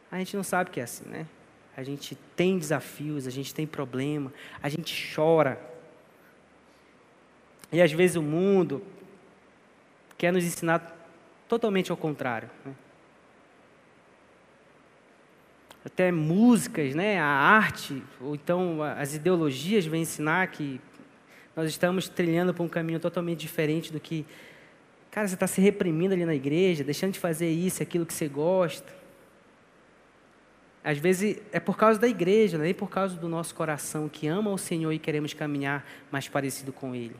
A 0.09 0.17
gente 0.19 0.37
não 0.37 0.43
sabe 0.43 0.69
que 0.69 0.79
é 0.79 0.83
assim, 0.83 1.03
né? 1.09 1.27
A 1.75 1.83
gente 1.83 2.15
tem 2.33 2.57
desafios, 2.57 3.27
a 3.27 3.29
gente 3.29 3.53
tem 3.53 3.67
problema, 3.67 4.31
a 4.63 4.69
gente 4.69 5.13
chora. 5.13 5.59
E 7.73 7.81
às 7.81 7.91
vezes 7.91 8.15
o 8.15 8.21
mundo 8.21 8.81
quer 10.17 10.31
nos 10.31 10.45
ensinar 10.45 10.95
totalmente 11.47 11.91
ao 11.91 11.97
contrário. 11.97 12.49
Né? 12.65 12.73
Até 15.83 16.11
músicas, 16.11 16.95
né? 16.95 17.19
a 17.19 17.25
arte, 17.25 18.01
ou 18.19 18.35
então 18.35 18.81
as 18.81 19.13
ideologias 19.13 19.85
vêm 19.85 20.01
ensinar 20.01 20.47
que 20.47 20.81
nós 21.55 21.69
estamos 21.69 22.09
trilhando 22.09 22.53
por 22.53 22.63
um 22.63 22.67
caminho 22.67 22.99
totalmente 22.99 23.39
diferente 23.39 23.93
do 23.93 23.99
que. 23.99 24.25
Cara, 25.11 25.27
você 25.27 25.35
está 25.35 25.47
se 25.47 25.61
reprimindo 25.61 26.13
ali 26.13 26.25
na 26.25 26.35
igreja, 26.35 26.83
deixando 26.83 27.13
de 27.13 27.19
fazer 27.19 27.49
isso, 27.49 27.81
aquilo 27.81 28.05
que 28.05 28.13
você 28.13 28.27
gosta. 28.27 28.93
Às 30.83 30.97
vezes 30.97 31.41
é 31.51 31.59
por 31.59 31.77
causa 31.77 31.99
da 31.99 32.07
igreja, 32.07 32.57
nem 32.57 32.73
por 32.73 32.89
causa 32.89 33.15
do 33.15 33.29
nosso 33.29 33.55
coração 33.55 34.09
que 34.09 34.27
ama 34.27 34.51
o 34.51 34.57
Senhor 34.57 34.91
e 34.91 34.99
queremos 34.99 35.33
caminhar 35.33 35.85
mais 36.11 36.27
parecido 36.27 36.73
com 36.73 36.93
Ele. 36.93 37.15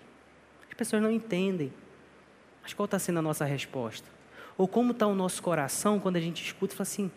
As 0.68 0.74
pessoas 0.76 1.02
não 1.02 1.10
entendem. 1.10 1.72
Mas 2.62 2.74
qual 2.74 2.86
está 2.86 3.00
sendo 3.00 3.20
a 3.20 3.22
nossa 3.22 3.46
resposta? 3.46 4.15
Ou 4.58 4.68
como 4.68 4.92
está 4.92 5.06
o 5.06 5.16
nosso 5.16 5.42
coração 5.42 6.00
quando 6.00 6.16
a 6.16 6.22
gente 6.22 6.44
escuta 6.44 6.74
e 6.74 6.78
fala 6.78 6.88
assim: 6.88 7.12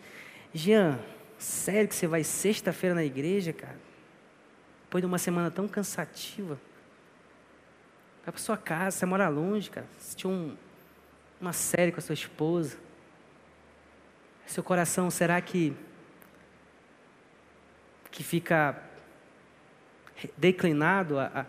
Jean, 0.53 0.99
Sério 1.39 1.87
que 1.87 1.95
você 1.95 2.05
vai 2.05 2.21
sexta-feira 2.21 2.93
na 2.93 3.03
igreja, 3.03 3.53
cara? 3.53 3.79
Depois 4.83 5.01
de 5.01 5.05
uma 5.05 5.17
semana 5.17 5.49
tão 5.49 5.69
cansativa. 5.69 6.59
Vai 8.25 8.33
para 8.33 8.37
sua 8.37 8.57
casa, 8.57 8.97
você 8.97 9.05
mora 9.05 9.29
longe, 9.29 9.69
cara. 9.69 9.87
Assistir 9.97 10.27
um, 10.27 10.57
uma 11.39 11.53
série 11.53 11.93
com 11.93 11.99
a 11.99 12.01
sua 12.01 12.13
esposa. 12.13 12.77
Seu 14.45 14.61
coração, 14.61 15.09
será 15.09 15.39
que 15.39 15.73
que 18.11 18.23
fica 18.23 18.83
declinado 20.35 21.19
a, 21.19 21.45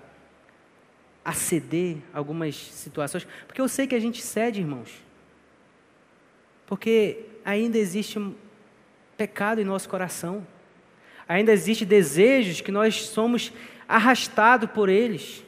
a, 1.24 1.30
a 1.30 1.32
ceder 1.32 1.96
algumas 2.12 2.54
situações? 2.54 3.26
Porque 3.46 3.60
eu 3.60 3.66
sei 3.66 3.88
que 3.88 3.94
a 3.94 4.00
gente 4.00 4.22
cede, 4.22 4.60
irmãos. 4.60 5.02
Porque 6.70 7.24
ainda 7.44 7.76
existe 7.76 8.16
um 8.16 8.32
pecado 9.16 9.60
em 9.60 9.64
nosso 9.64 9.88
coração. 9.88 10.46
Ainda 11.28 11.52
existe 11.52 11.84
desejos 11.84 12.60
que 12.60 12.70
nós 12.70 13.06
somos 13.06 13.52
arrastados 13.88 14.70
por 14.70 14.88
eles. 14.88 15.44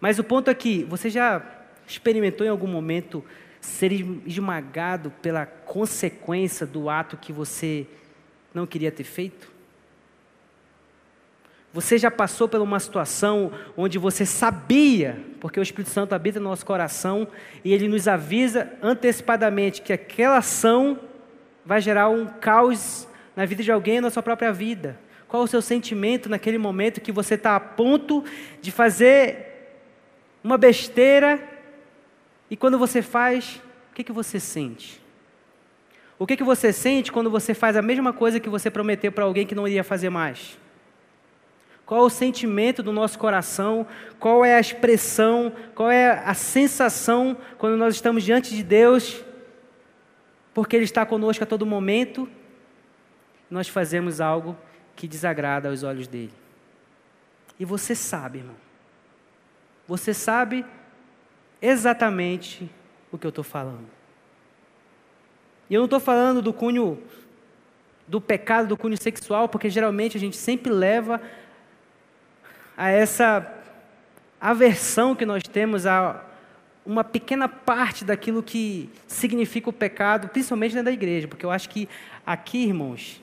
Mas 0.00 0.18
o 0.18 0.24
ponto 0.24 0.50
é 0.50 0.54
você 0.86 1.08
já 1.08 1.42
experimentou 1.86 2.46
em 2.46 2.50
algum 2.50 2.66
momento 2.66 3.24
ser 3.60 3.92
esmagado 4.26 5.10
pela 5.22 5.46
consequência 5.46 6.66
do 6.66 6.90
ato 6.90 7.16
que 7.16 7.32
você 7.32 7.86
não 8.52 8.66
queria 8.66 8.92
ter 8.92 9.04
feito? 9.04 9.51
Você 11.72 11.96
já 11.96 12.10
passou 12.10 12.46
por 12.46 12.60
uma 12.60 12.78
situação 12.78 13.50
onde 13.76 13.98
você 13.98 14.26
sabia, 14.26 15.18
porque 15.40 15.58
o 15.58 15.62
Espírito 15.62 15.90
Santo 15.90 16.14
habita 16.14 16.38
no 16.38 16.50
nosso 16.50 16.66
coração 16.66 17.26
e 17.64 17.72
ele 17.72 17.88
nos 17.88 18.06
avisa 18.06 18.70
antecipadamente 18.82 19.80
que 19.80 19.92
aquela 19.92 20.36
ação 20.36 21.00
vai 21.64 21.80
gerar 21.80 22.10
um 22.10 22.26
caos 22.26 23.08
na 23.34 23.46
vida 23.46 23.62
de 23.62 23.72
alguém 23.72 24.00
na 24.02 24.10
sua 24.10 24.22
própria 24.22 24.52
vida? 24.52 24.98
Qual 25.26 25.42
o 25.42 25.48
seu 25.48 25.62
sentimento 25.62 26.28
naquele 26.28 26.58
momento 26.58 27.00
que 27.00 27.10
você 27.10 27.34
está 27.34 27.56
a 27.56 27.60
ponto 27.60 28.22
de 28.60 28.70
fazer 28.70 29.80
uma 30.44 30.58
besteira 30.58 31.42
e 32.50 32.56
quando 32.56 32.78
você 32.78 33.00
faz, 33.00 33.62
o 33.90 33.94
que, 33.94 34.04
que 34.04 34.12
você 34.12 34.38
sente? 34.38 35.00
O 36.18 36.26
que, 36.26 36.36
que 36.36 36.44
você 36.44 36.70
sente 36.70 37.10
quando 37.10 37.30
você 37.30 37.54
faz 37.54 37.78
a 37.78 37.82
mesma 37.82 38.12
coisa 38.12 38.38
que 38.38 38.50
você 38.50 38.70
prometeu 38.70 39.10
para 39.10 39.24
alguém 39.24 39.46
que 39.46 39.54
não 39.54 39.66
iria 39.66 39.82
fazer 39.82 40.10
mais? 40.10 40.58
Qual 41.92 42.04
é 42.04 42.06
o 42.06 42.08
sentimento 42.08 42.82
do 42.82 42.90
nosso 42.90 43.18
coração? 43.18 43.86
Qual 44.18 44.42
é 44.42 44.54
a 44.54 44.60
expressão? 44.60 45.52
Qual 45.74 45.90
é 45.90 46.22
a 46.24 46.32
sensação 46.32 47.36
quando 47.58 47.76
nós 47.76 47.94
estamos 47.94 48.24
diante 48.24 48.56
de 48.56 48.62
Deus? 48.62 49.22
Porque 50.54 50.74
Ele 50.74 50.86
está 50.86 51.04
conosco 51.04 51.44
a 51.44 51.46
todo 51.46 51.66
momento. 51.66 52.26
Nós 53.50 53.68
fazemos 53.68 54.22
algo 54.22 54.56
que 54.96 55.06
desagrada 55.06 55.68
aos 55.68 55.82
olhos 55.82 56.08
dele. 56.08 56.32
E 57.60 57.64
você 57.66 57.94
sabe, 57.94 58.38
irmão. 58.38 58.56
Você 59.86 60.14
sabe 60.14 60.64
exatamente 61.60 62.70
o 63.10 63.18
que 63.18 63.26
eu 63.26 63.28
estou 63.28 63.44
falando. 63.44 63.90
E 65.68 65.74
eu 65.74 65.80
não 65.80 65.84
estou 65.84 66.00
falando 66.00 66.40
do 66.40 66.54
cunho, 66.54 67.02
do 68.08 68.18
pecado 68.18 68.68
do 68.68 68.78
cunho 68.78 68.96
sexual, 68.96 69.46
porque 69.46 69.68
geralmente 69.68 70.16
a 70.16 70.20
gente 70.20 70.38
sempre 70.38 70.72
leva 70.72 71.20
a 72.76 72.90
essa 72.90 73.46
aversão 74.40 75.14
que 75.14 75.24
nós 75.24 75.42
temos 75.42 75.86
a 75.86 76.24
uma 76.84 77.04
pequena 77.04 77.48
parte 77.48 78.04
daquilo 78.04 78.42
que 78.42 78.90
significa 79.06 79.70
o 79.70 79.72
pecado, 79.72 80.28
principalmente 80.28 80.72
dentro 80.72 80.86
da 80.86 80.92
igreja, 80.92 81.28
porque 81.28 81.46
eu 81.46 81.50
acho 81.50 81.68
que 81.68 81.88
aqui, 82.26 82.64
irmãos, 82.64 83.22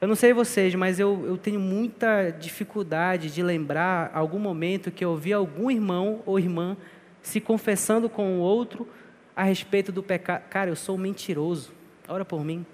eu 0.00 0.06
não 0.06 0.14
sei 0.14 0.32
vocês, 0.32 0.74
mas 0.74 1.00
eu, 1.00 1.24
eu 1.26 1.36
tenho 1.36 1.58
muita 1.58 2.30
dificuldade 2.30 3.30
de 3.30 3.42
lembrar 3.42 4.10
algum 4.14 4.38
momento 4.38 4.90
que 4.90 5.04
eu 5.04 5.10
ouvi 5.10 5.32
algum 5.32 5.70
irmão 5.70 6.22
ou 6.26 6.38
irmã 6.38 6.76
se 7.22 7.40
confessando 7.40 8.08
com 8.08 8.38
o 8.38 8.40
outro 8.40 8.86
a 9.34 9.42
respeito 9.42 9.90
do 9.90 10.02
pecado. 10.02 10.42
Cara, 10.48 10.70
eu 10.70 10.76
sou 10.76 10.96
mentiroso. 10.96 11.72
Ora 12.06 12.24
por 12.24 12.44
mim. 12.44 12.64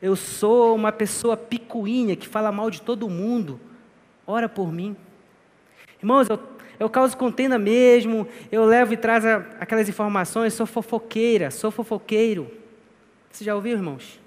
Eu 0.00 0.14
sou 0.14 0.74
uma 0.74 0.92
pessoa 0.92 1.36
picuinha 1.36 2.14
que 2.14 2.28
fala 2.28 2.52
mal 2.52 2.70
de 2.70 2.82
todo 2.82 3.08
mundo. 3.08 3.58
Ora 4.26 4.48
por 4.48 4.72
mim. 4.72 4.96
Irmãos, 5.98 6.28
eu, 6.28 6.38
eu 6.78 6.90
causo 6.90 7.16
contenda 7.16 7.58
mesmo, 7.58 8.26
eu 8.50 8.64
levo 8.64 8.92
e 8.92 8.96
trago 8.96 9.26
aquelas 9.60 9.88
informações, 9.88 10.52
sou 10.52 10.66
fofoqueira, 10.66 11.50
sou 11.50 11.70
fofoqueiro. 11.70 12.50
Você 13.30 13.44
já 13.44 13.54
ouviu, 13.54 13.76
irmãos? 13.76 14.20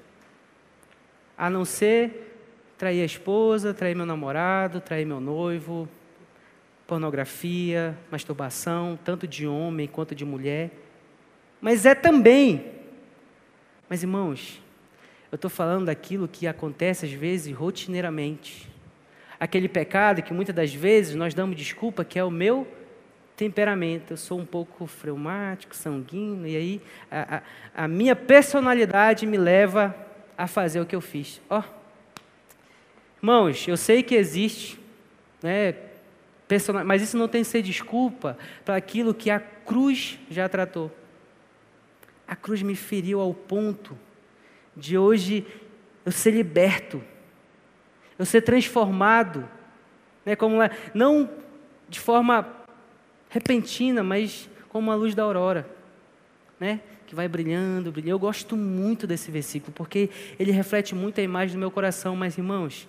A 1.38 1.50
não 1.50 1.66
ser 1.66 2.28
trair 2.78 3.02
a 3.02 3.06
esposa, 3.06 3.74
trair 3.74 3.96
meu 3.96 4.06
namorado, 4.06 4.80
trair 4.80 5.06
meu 5.06 5.20
noivo, 5.20 5.88
pornografia, 6.88 7.98
masturbação, 8.10 8.98
tanto 9.04 9.28
de 9.28 9.46
homem 9.46 9.88
quanto 9.88 10.16
de 10.16 10.26
mulher. 10.26 10.72
Mas 11.62 11.86
é 11.86 11.94
também. 11.94 12.72
Mas 13.90 14.02
irmãos, 14.02 14.62
eu 15.32 15.36
estou 15.36 15.50
falando 15.50 15.86
daquilo 15.86 16.28
que 16.28 16.48
acontece 16.48 17.06
às 17.06 17.12
vezes 17.12 17.54
rotineiramente. 17.56 18.70
Aquele 19.40 19.70
pecado 19.70 20.22
que 20.22 20.34
muitas 20.34 20.54
das 20.54 20.74
vezes 20.74 21.16
nós 21.16 21.34
damos 21.34 21.56
desculpa 21.56 22.04
que 22.04 22.20
é 22.20 22.24
o 22.24 22.32
meu 22.32 22.68
temperamento. 23.36 24.12
Eu 24.12 24.18
sou 24.18 24.38
um 24.38 24.46
pouco 24.46 24.86
fleumático, 24.86 25.76
sanguíneo, 25.76 26.46
e 26.46 26.56
aí 26.56 26.82
a, 27.10 27.38
a, 27.38 27.84
a 27.86 27.88
minha 27.88 28.16
personalidade 28.16 29.26
me 29.26 29.38
leva 29.38 29.96
a 30.38 30.46
fazer 30.46 30.82
o 30.82 30.86
que 30.86 30.96
eu 30.96 31.02
fiz. 31.02 31.42
Ó, 31.50 31.60
oh. 31.60 31.64
irmãos, 33.22 33.68
eu 33.68 33.78
sei 33.78 34.04
que 34.04 34.16
existe 34.16 34.80
né, 35.42 35.74
mas 36.86 37.02
isso 37.02 37.18
não 37.18 37.28
tem 37.28 37.44
que 37.44 37.48
ser 37.48 37.62
desculpa 37.62 38.38
para 38.66 38.76
aquilo 38.76 39.14
que 39.14 39.30
a 39.30 39.40
cruz 39.40 40.18
já 40.30 40.50
tratou. 40.50 40.92
A 42.28 42.36
cruz 42.36 42.62
me 42.62 42.76
feriu 42.76 43.20
ao 43.20 43.34
ponto 43.34 43.98
de 44.76 44.98
hoje 44.98 45.46
eu 46.06 46.12
ser 46.12 46.32
liberto, 46.32 47.04
eu 48.20 48.26
ser 48.26 48.42
transformado, 48.42 49.50
né, 50.26 50.36
como 50.36 50.58
não 50.94 51.30
de 51.88 52.00
forma 52.02 52.48
repentina, 53.30 54.04
mas 54.04 54.50
como 54.68 54.92
a 54.92 54.96
luz 54.96 55.16
da 55.16 55.24
aurora, 55.24 55.68
né, 56.60 56.82
que 57.08 57.16
vai 57.16 57.30
brilhando, 57.30 57.92
brilhando. 57.92 58.12
Eu 58.12 58.20
gosto 58.20 58.58
muito 58.58 59.08
desse 59.08 59.32
versículo 59.32 59.72
porque 59.74 60.10
ele 60.38 60.52
reflete 60.52 60.94
muito 60.94 61.20
a 61.20 61.24
imagem 61.24 61.56
do 61.56 61.60
meu 61.60 61.72
coração. 61.72 62.16
Mas 62.16 62.38
irmãos, 62.38 62.88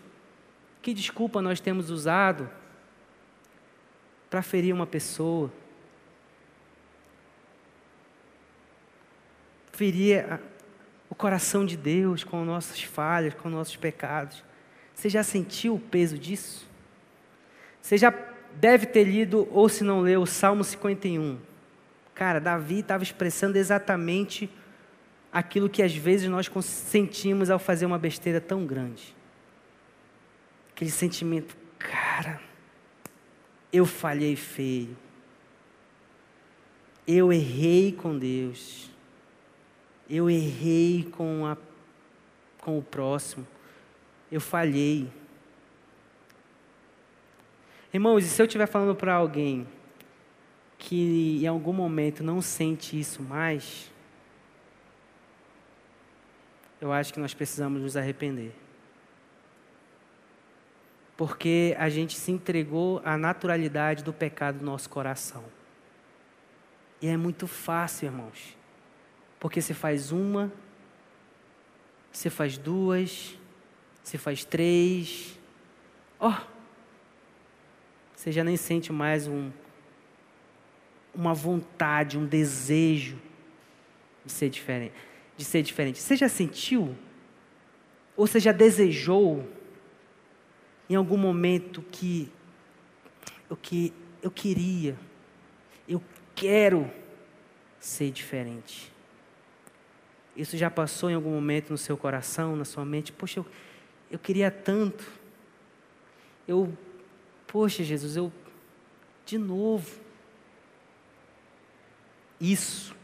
que 0.83 0.93
desculpa 0.93 1.41
nós 1.41 1.61
temos 1.61 1.89
usado 1.89 2.51
para 4.29 4.43
ferir 4.43 4.75
uma 4.75 4.87
pessoa, 4.87 5.51
ferir 9.73 10.41
o 11.09 11.15
coração 11.15 11.65
de 11.65 11.77
Deus 11.77 12.25
com 12.25 12.45
nossas 12.45 12.83
falhas, 12.83 13.33
com 13.35 13.49
nossos 13.49 13.77
pecados. 13.77 14.50
Você 15.01 15.09
já 15.09 15.23
sentiu 15.23 15.77
o 15.77 15.81
peso 15.81 16.19
disso? 16.19 16.69
Você 17.81 17.97
já 17.97 18.13
deve 18.57 18.85
ter 18.85 19.05
lido, 19.05 19.49
ou 19.51 19.67
se 19.67 19.83
não 19.83 20.03
leu, 20.03 20.21
o 20.21 20.27
Salmo 20.27 20.63
51. 20.63 21.39
Cara, 22.15 22.39
Davi 22.39 22.81
estava 22.81 23.03
expressando 23.03 23.57
exatamente 23.57 24.51
aquilo 25.33 25.71
que 25.71 25.83
às 25.83 25.97
vezes 25.97 26.29
nós 26.29 26.51
sentimos 26.63 27.49
ao 27.49 27.59
fazer 27.59 27.87
uma 27.87 27.99
besteira 27.99 28.43
tão 28.43 28.67
grande. 28.67 29.17
Aquele 30.75 30.91
sentimento, 30.91 31.57
cara, 31.79 32.39
eu 33.73 33.87
falhei 33.87 34.37
feio. 34.37 34.95
Eu 37.09 37.33
errei 37.33 37.91
com 37.91 38.19
Deus. 38.19 38.91
Eu 40.11 40.29
errei 40.29 41.09
com, 41.11 41.47
a, 41.47 41.57
com 42.59 42.77
o 42.77 42.83
próximo. 42.83 43.47
Eu 44.31 44.41
falhei. 44.41 45.11
Irmãos, 47.93 48.25
e 48.25 48.29
se 48.29 48.41
eu 48.41 48.47
estiver 48.47 48.67
falando 48.67 48.95
para 48.95 49.15
alguém 49.15 49.67
que 50.79 51.43
em 51.43 51.47
algum 51.47 51.73
momento 51.73 52.23
não 52.23 52.41
sente 52.41 52.99
isso 52.99 53.23
mais, 53.23 53.91
eu 56.81 56.93
acho 56.93 57.13
que 57.13 57.21
nós 57.21 57.35
precisamos 57.35 57.83
nos 57.83 57.97
arrepender 57.97 58.55
porque 61.21 61.77
a 61.79 61.91
gente 61.91 62.17
se 62.17 62.33
entregou 62.33 63.03
à 63.05 63.15
naturalidade 63.15 64.03
do 64.03 64.11
pecado 64.11 64.61
do 64.61 64.65
nosso 64.65 64.89
coração. 64.89 65.45
E 66.99 67.09
é 67.09 67.15
muito 67.15 67.47
fácil, 67.47 68.07
irmãos, 68.07 68.57
porque 69.39 69.61
você 69.61 69.75
faz 69.75 70.13
uma, 70.13 70.51
você 72.11 72.31
faz 72.31 72.57
duas, 72.57 73.39
você 74.11 74.19
faz 74.19 74.45
três, 74.45 75.39
ó, 76.19 76.31
oh, 76.31 76.47
você 78.13 78.33
já 78.33 78.43
nem 78.43 78.57
sente 78.57 78.93
mais 78.93 79.29
um, 79.29 79.53
uma 81.15 81.33
vontade, 81.33 82.19
um 82.19 82.27
desejo 82.27 83.17
de 84.25 84.33
ser 84.33 84.51
diferente. 84.51 84.93
De 85.37 85.45
ser 85.45 85.63
diferente. 85.63 86.01
Você 86.01 86.17
já 86.17 86.29
sentiu 86.29 86.97
Ou 88.17 88.27
você 88.27 88.41
já 88.41 88.51
desejou 88.51 89.49
em 90.89 90.97
algum 90.97 91.17
momento 91.17 91.81
que 91.81 92.29
eu, 93.49 93.57
que, 93.57 93.93
eu 94.21 94.31
queria, 94.31 94.99
eu 95.89 96.03
quero 96.35 96.91
ser 97.79 98.11
diferente? 98.11 98.93
Isso 100.37 100.57
já 100.57 100.69
passou 100.69 101.09
em 101.09 101.15
algum 101.15 101.31
momento 101.31 101.71
no 101.71 101.79
seu 101.79 101.97
coração, 101.97 102.57
na 102.57 102.65
sua 102.65 102.85
mente? 102.85 103.13
Poxa, 103.13 103.39
eu, 103.39 103.47
eu 104.11 104.19
queria 104.19 104.51
tanto. 104.51 105.05
Eu, 106.47 106.77
poxa, 107.47 107.85
Jesus, 107.85 108.17
eu, 108.17 108.33
de 109.25 109.39
novo. 109.39 110.01
Isso, 112.41 112.97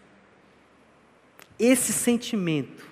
esse 1.58 1.92
sentimento, 1.92 2.86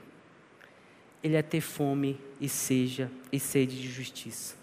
ele 1.22 1.37
é 1.37 1.42
ter 1.42 1.62
fome 1.62 2.20
e 2.38 2.48
seja 2.48 3.11
e 3.33 3.40
sede 3.40 3.81
de 3.81 3.88
justiça. 3.88 4.55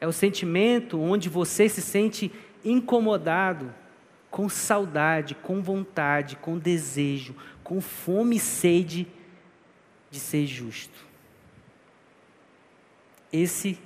É 0.00 0.06
o 0.06 0.12
sentimento 0.12 1.00
onde 1.00 1.28
você 1.28 1.68
se 1.68 1.80
sente 1.80 2.30
incomodado, 2.64 3.72
com 4.30 4.48
saudade, 4.48 5.34
com 5.34 5.62
vontade, 5.62 6.36
com 6.36 6.58
desejo, 6.58 7.34
com 7.62 7.80
fome 7.80 8.36
e 8.36 8.40
sede 8.40 9.06
de 10.10 10.18
ser 10.18 10.44
justo. 10.46 11.05
Esse 13.36 13.78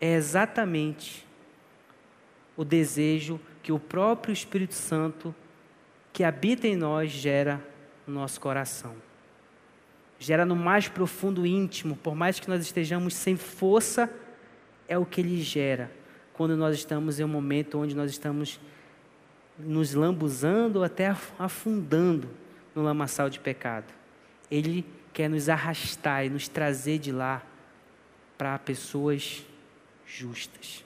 é 0.00 0.14
exatamente 0.14 1.24
o 2.56 2.64
desejo 2.64 3.40
que 3.62 3.70
o 3.70 3.78
próprio 3.78 4.32
Espírito 4.32 4.74
Santo 4.74 5.32
que 6.12 6.24
habita 6.24 6.66
em 6.66 6.74
nós 6.74 7.12
gera 7.12 7.64
no 8.04 8.14
nosso 8.14 8.40
coração. 8.40 8.96
Gera 10.18 10.44
no 10.44 10.56
mais 10.56 10.88
profundo 10.88 11.46
íntimo, 11.46 11.94
por 11.94 12.16
mais 12.16 12.40
que 12.40 12.48
nós 12.48 12.60
estejamos 12.60 13.14
sem 13.14 13.36
força, 13.36 14.12
é 14.88 14.98
o 14.98 15.06
que 15.06 15.20
ele 15.20 15.40
gera 15.40 15.92
quando 16.32 16.56
nós 16.56 16.74
estamos 16.74 17.20
em 17.20 17.24
um 17.24 17.28
momento 17.28 17.78
onde 17.78 17.94
nós 17.94 18.10
estamos 18.10 18.58
nos 19.56 19.94
lambuzando 19.94 20.80
ou 20.80 20.84
até 20.84 21.14
afundando 21.38 22.28
no 22.74 22.82
lamaçal 22.82 23.30
de 23.30 23.38
pecado. 23.38 23.94
Ele 24.50 24.84
quer 25.12 25.30
nos 25.30 25.48
arrastar 25.48 26.26
e 26.26 26.30
nos 26.30 26.48
trazer 26.48 26.98
de 26.98 27.12
lá 27.12 27.44
para 28.38 28.58
pessoas 28.58 29.44
justas. 30.06 30.84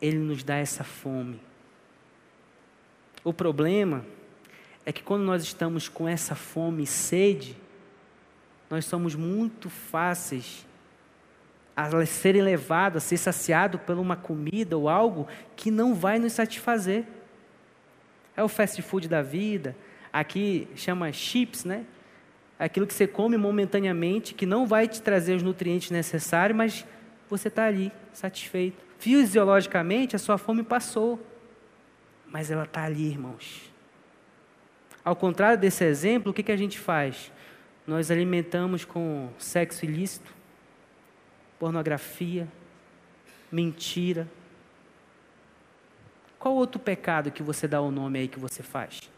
Ele 0.00 0.18
nos 0.18 0.42
dá 0.42 0.56
essa 0.56 0.82
fome. 0.82 1.38
O 3.22 3.32
problema 3.32 4.04
é 4.84 4.92
que 4.92 5.02
quando 5.02 5.24
nós 5.24 5.42
estamos 5.42 5.88
com 5.88 6.08
essa 6.08 6.34
fome 6.34 6.84
e 6.84 6.86
sede, 6.86 7.56
nós 8.70 8.84
somos 8.86 9.14
muito 9.14 9.68
fáceis 9.68 10.66
a 11.76 12.06
serem 12.06 12.40
levados, 12.40 13.04
a 13.04 13.06
ser 13.06 13.18
saciados 13.18 13.80
por 13.82 13.98
uma 13.98 14.16
comida 14.16 14.78
ou 14.78 14.88
algo 14.88 15.28
que 15.54 15.70
não 15.70 15.94
vai 15.94 16.18
nos 16.18 16.32
satisfazer. 16.32 17.04
É 18.34 18.42
o 18.42 18.48
fast 18.48 18.80
food 18.80 19.08
da 19.08 19.20
vida, 19.20 19.76
aqui 20.10 20.68
chama 20.74 21.12
chips, 21.12 21.64
né? 21.64 21.84
Aquilo 22.58 22.86
que 22.86 22.94
você 22.94 23.06
come 23.06 23.36
momentaneamente, 23.36 24.34
que 24.34 24.46
não 24.46 24.66
vai 24.66 24.88
te 24.88 25.02
trazer 25.02 25.34
os 25.34 25.42
nutrientes 25.42 25.90
necessários, 25.90 26.56
mas 26.56 26.86
você 27.28 27.48
está 27.48 27.66
ali, 27.66 27.92
satisfeito. 28.12 28.82
Fisiologicamente, 28.98 30.16
a 30.16 30.18
sua 30.18 30.38
fome 30.38 30.62
passou, 30.62 31.20
mas 32.26 32.50
ela 32.50 32.64
está 32.64 32.84
ali, 32.84 33.08
irmãos. 33.08 33.70
Ao 35.04 35.14
contrário 35.14 35.58
desse 35.58 35.84
exemplo, 35.84 36.30
o 36.30 36.34
que, 36.34 36.42
que 36.42 36.52
a 36.52 36.56
gente 36.56 36.78
faz? 36.78 37.30
Nós 37.86 38.10
alimentamos 38.10 38.84
com 38.84 39.30
sexo 39.38 39.84
ilícito, 39.84 40.34
pornografia, 41.58 42.48
mentira. 43.52 44.26
Qual 46.38 46.54
outro 46.54 46.80
pecado 46.80 47.30
que 47.30 47.42
você 47.42 47.68
dá 47.68 47.80
o 47.80 47.90
nome 47.90 48.18
aí 48.18 48.28
que 48.28 48.38
você 48.38 48.62
faz? 48.62 49.10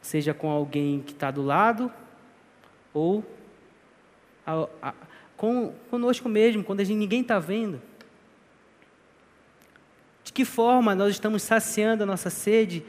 Seja 0.00 0.32
com 0.32 0.50
alguém 0.50 1.00
que 1.00 1.12
está 1.12 1.30
do 1.30 1.42
lado, 1.42 1.92
ou 2.92 3.24
a, 4.46 4.66
a, 4.82 4.94
com, 5.36 5.72
conosco 5.90 6.28
mesmo, 6.28 6.64
quando 6.64 6.80
a 6.80 6.84
gente, 6.84 6.98
ninguém 6.98 7.22
está 7.22 7.38
vendo. 7.38 7.80
De 10.24 10.32
que 10.32 10.44
forma 10.44 10.94
nós 10.94 11.10
estamos 11.10 11.42
saciando 11.42 12.02
a 12.02 12.06
nossa 12.06 12.30
sede, 12.30 12.84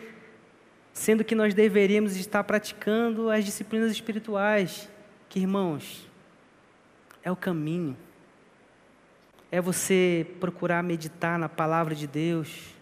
sendo 0.93 1.23
que 1.23 1.35
nós 1.35 1.53
deveríamos 1.53 2.15
estar 2.15 2.43
praticando 2.43 3.29
as 3.29 3.45
disciplinas 3.45 3.91
espirituais? 3.91 4.89
que, 5.31 5.39
irmãos, 5.39 6.05
é 7.23 7.31
o 7.31 7.37
caminho. 7.37 7.95
É 9.49 9.61
você 9.61 10.27
procurar 10.41 10.83
meditar 10.83 11.39
na 11.39 11.47
palavra 11.47 11.95
de 11.95 12.05
Deus. 12.05 12.75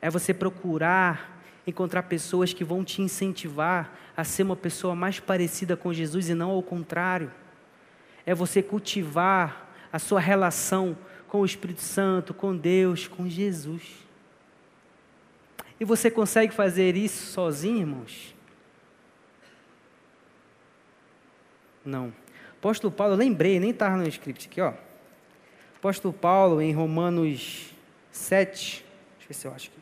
É 0.00 0.08
você 0.08 0.32
procurar 0.32 1.41
encontrar 1.66 2.04
pessoas 2.04 2.52
que 2.52 2.64
vão 2.64 2.84
te 2.84 3.02
incentivar 3.02 3.96
a 4.16 4.24
ser 4.24 4.42
uma 4.42 4.56
pessoa 4.56 4.94
mais 4.94 5.20
parecida 5.20 5.76
com 5.76 5.92
Jesus 5.92 6.28
e 6.28 6.34
não 6.34 6.50
ao 6.50 6.62
contrário. 6.62 7.30
É 8.26 8.34
você 8.34 8.62
cultivar 8.62 9.70
a 9.92 9.98
sua 9.98 10.20
relação 10.20 10.96
com 11.28 11.40
o 11.40 11.46
Espírito 11.46 11.82
Santo, 11.82 12.34
com 12.34 12.56
Deus, 12.56 13.06
com 13.06 13.28
Jesus. 13.28 13.82
E 15.80 15.84
você 15.84 16.10
consegue 16.10 16.52
fazer 16.52 16.96
isso 16.96 17.26
sozinho, 17.32 17.80
irmãos? 17.80 18.34
Não. 21.84 22.12
Apóstolo 22.52 22.92
Paulo, 22.92 23.14
eu 23.14 23.18
lembrei, 23.18 23.58
nem 23.58 23.70
estava 23.70 23.96
no 23.96 24.06
script 24.06 24.48
aqui, 24.48 24.60
ó. 24.60 24.72
Apóstolo 25.76 26.14
Paulo, 26.14 26.60
em 26.60 26.72
Romanos 26.72 27.74
7, 28.12 28.84
deixa 29.18 29.24
eu 29.24 29.28
ver 29.28 29.34
se 29.34 29.46
eu 29.48 29.52
acho 29.52 29.70
aqui. 29.70 29.81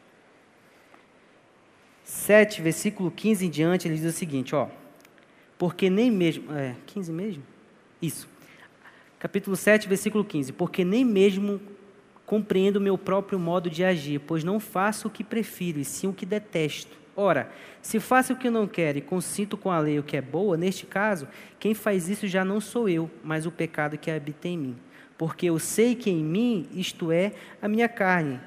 7, 2.11 2.61
versículo 2.61 3.09
15 3.09 3.47
em 3.47 3.49
diante, 3.49 3.87
ele 3.87 3.95
diz 3.95 4.05
o 4.05 4.11
seguinte, 4.11 4.53
ó. 4.53 4.67
Porque 5.57 5.89
nem 5.89 6.11
mesmo. 6.11 6.53
É, 6.53 6.75
15 6.87 7.13
mesmo? 7.13 7.43
Isso. 8.03 8.29
Capítulo 9.21 9.55
7, 9.55 9.89
versículo 9.89 10.25
15. 10.25 10.53
Porque 10.55 10.85
nem 10.85 11.05
mesmo 11.05 11.61
compreendo 12.27 12.77
o 12.77 12.81
meu 12.81 12.99
próprio 12.99 13.39
modo 13.39 13.71
de 13.71 13.85
agir, 13.85 14.19
pois 14.27 14.43
não 14.43 14.59
faço 14.59 15.07
o 15.07 15.11
que 15.11 15.23
prefiro, 15.23 15.79
e 15.79 15.85
sim 15.85 16.09
o 16.09 16.13
que 16.13 16.27
detesto. 16.27 16.97
Ora, 17.17 17.49
se 17.81 18.01
faço 18.01 18.33
o 18.33 18.37
que 18.37 18.51
não 18.51 18.67
quero 18.67 18.99
e 18.99 19.03
consinto 19.03 19.57
com 19.57 19.71
a 19.71 19.79
lei 19.79 19.99
o 20.01 20.03
que 20.03 20.17
é 20.17 20.21
boa, 20.21 20.57
neste 20.57 20.87
caso, 20.87 21.29
quem 21.61 21.75
faz 21.75 22.09
isso 22.09 22.27
já 22.27 22.45
não 22.45 22.61
sou 22.61 22.89
eu, 22.89 23.09
mas 23.23 23.47
o 23.47 23.53
pecado 23.53 23.97
que 23.97 24.11
habita 24.11 24.49
em 24.49 24.59
mim. 24.59 24.77
Porque 25.17 25.47
eu 25.47 25.61
sei 25.61 25.95
que 25.95 26.11
em 26.11 26.25
mim, 26.25 26.69
isto 26.73 27.13
é, 27.13 27.35
a 27.63 27.69
minha 27.69 27.89
carne, 27.89 28.41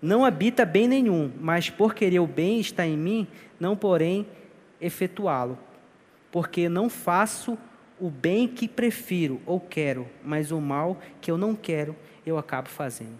não 0.00 0.24
habita 0.24 0.64
bem 0.64 0.88
nenhum, 0.88 1.30
mas 1.38 1.68
por 1.68 1.94
querer 1.94 2.20
o 2.20 2.26
bem 2.26 2.60
está 2.60 2.86
em 2.86 2.96
mim, 2.96 3.26
não 3.58 3.76
porém 3.76 4.26
efetuá-lo. 4.80 5.58
Porque 6.32 6.68
não 6.68 6.88
faço 6.88 7.58
o 8.00 8.08
bem 8.08 8.48
que 8.48 8.66
prefiro 8.66 9.40
ou 9.44 9.60
quero, 9.60 10.08
mas 10.24 10.50
o 10.50 10.60
mal 10.60 10.98
que 11.20 11.30
eu 11.30 11.36
não 11.36 11.54
quero, 11.54 11.94
eu 12.24 12.38
acabo 12.38 12.68
fazendo. 12.68 13.18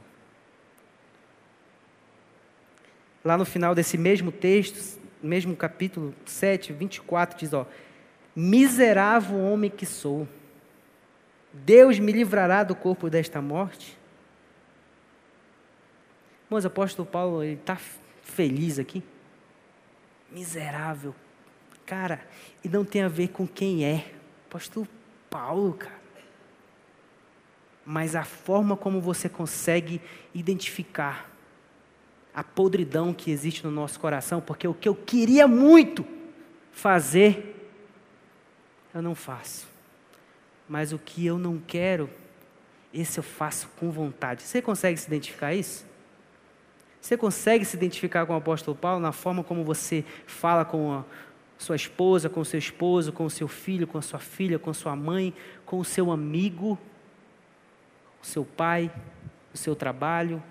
Lá 3.22 3.36
no 3.36 3.44
final 3.44 3.74
desse 3.74 3.98
mesmo 3.98 4.32
texto, 4.32 4.98
mesmo 5.22 5.54
capítulo 5.54 6.14
7, 6.24 6.72
24, 6.72 7.38
diz: 7.38 7.52
ó, 7.52 7.66
Miserável 8.34 9.38
homem 9.38 9.70
que 9.70 9.84
sou, 9.84 10.26
Deus 11.52 11.98
me 11.98 12.12
livrará 12.12 12.62
do 12.62 12.74
corpo 12.74 13.10
desta 13.10 13.42
morte? 13.42 13.99
Mas 16.50 16.64
o 16.64 16.66
apóstolo 16.66 17.06
Paulo 17.06 17.44
está 17.44 17.78
feliz 18.22 18.80
aqui? 18.80 19.04
Miserável. 20.32 21.14
Cara, 21.86 22.26
e 22.64 22.68
não 22.68 22.84
tem 22.84 23.02
a 23.02 23.08
ver 23.08 23.28
com 23.28 23.46
quem 23.46 23.84
é. 23.84 24.12
Apóstolo 24.48 24.86
Paulo, 25.30 25.74
cara. 25.74 26.00
Mas 27.86 28.16
a 28.16 28.24
forma 28.24 28.76
como 28.76 29.00
você 29.00 29.28
consegue 29.28 30.00
identificar 30.34 31.30
a 32.34 32.42
podridão 32.42 33.14
que 33.14 33.30
existe 33.30 33.64
no 33.64 33.70
nosso 33.70 33.98
coração, 33.98 34.40
porque 34.40 34.66
o 34.66 34.74
que 34.74 34.88
eu 34.88 34.94
queria 34.94 35.48
muito 35.48 36.04
fazer, 36.72 37.70
eu 38.94 39.02
não 39.02 39.14
faço. 39.14 39.68
Mas 40.68 40.92
o 40.92 40.98
que 40.98 41.26
eu 41.26 41.38
não 41.38 41.58
quero, 41.58 42.08
esse 42.94 43.18
eu 43.18 43.24
faço 43.24 43.68
com 43.78 43.90
vontade. 43.90 44.42
Você 44.42 44.62
consegue 44.62 44.98
se 44.98 45.06
identificar 45.06 45.54
isso? 45.54 45.89
Você 47.00 47.16
consegue 47.16 47.64
se 47.64 47.76
identificar 47.76 48.26
com 48.26 48.34
o 48.34 48.36
apóstolo 48.36 48.76
Paulo 48.76 49.00
na 49.00 49.12
forma 49.12 49.42
como 49.42 49.64
você 49.64 50.04
fala 50.26 50.64
com 50.64 50.92
a 50.92 51.04
sua 51.56 51.76
esposa, 51.76 52.28
com 52.28 52.40
o 52.40 52.44
seu 52.44 52.58
esposo, 52.58 53.12
com 53.12 53.24
o 53.24 53.30
seu 53.30 53.48
filho, 53.48 53.86
com 53.86 53.98
a 53.98 54.02
sua 54.02 54.18
filha, 54.18 54.58
com 54.58 54.70
a 54.70 54.74
sua 54.74 54.94
mãe, 54.94 55.32
com 55.64 55.78
o 55.78 55.84
seu 55.84 56.10
amigo, 56.10 56.78
o 58.22 58.26
seu 58.26 58.44
pai, 58.44 58.90
o 59.52 59.56
seu 59.56 59.74
trabalho, 59.74 60.42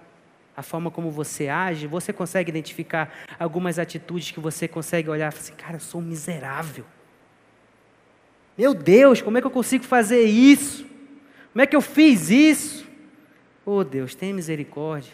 a 0.57 0.61
forma 0.61 0.91
como 0.91 1.09
você 1.09 1.47
age, 1.47 1.87
você 1.87 2.11
consegue 2.11 2.49
identificar 2.49 3.13
algumas 3.39 3.79
atitudes 3.79 4.31
que 4.31 4.39
você 4.39 4.67
consegue 4.67 5.09
olhar 5.09 5.29
e 5.29 5.31
falar 5.31 5.43
assim, 5.43 5.53
cara, 5.53 5.75
eu 5.77 5.79
sou 5.79 6.01
um 6.01 6.03
miserável. 6.03 6.85
Meu 8.57 8.73
Deus, 8.73 9.21
como 9.21 9.37
é 9.37 9.41
que 9.41 9.47
eu 9.47 9.51
consigo 9.51 9.85
fazer 9.85 10.23
isso? 10.23 10.85
Como 11.53 11.61
é 11.61 11.65
que 11.65 11.75
eu 11.75 11.81
fiz 11.81 12.29
isso? 12.29 12.85
Oh 13.65 13.83
Deus, 13.83 14.15
tenha 14.15 14.33
misericórdia. 14.33 15.13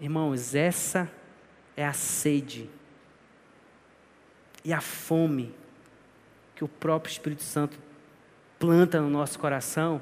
Irmãos, 0.00 0.54
essa 0.54 1.10
é 1.76 1.84
a 1.84 1.92
sede 1.92 2.70
e 4.64 4.72
a 4.72 4.80
fome 4.80 5.54
que 6.54 6.64
o 6.64 6.68
próprio 6.68 7.10
Espírito 7.10 7.42
Santo 7.42 7.78
planta 8.58 9.00
no 9.00 9.08
nosso 9.08 9.38
coração. 9.38 10.00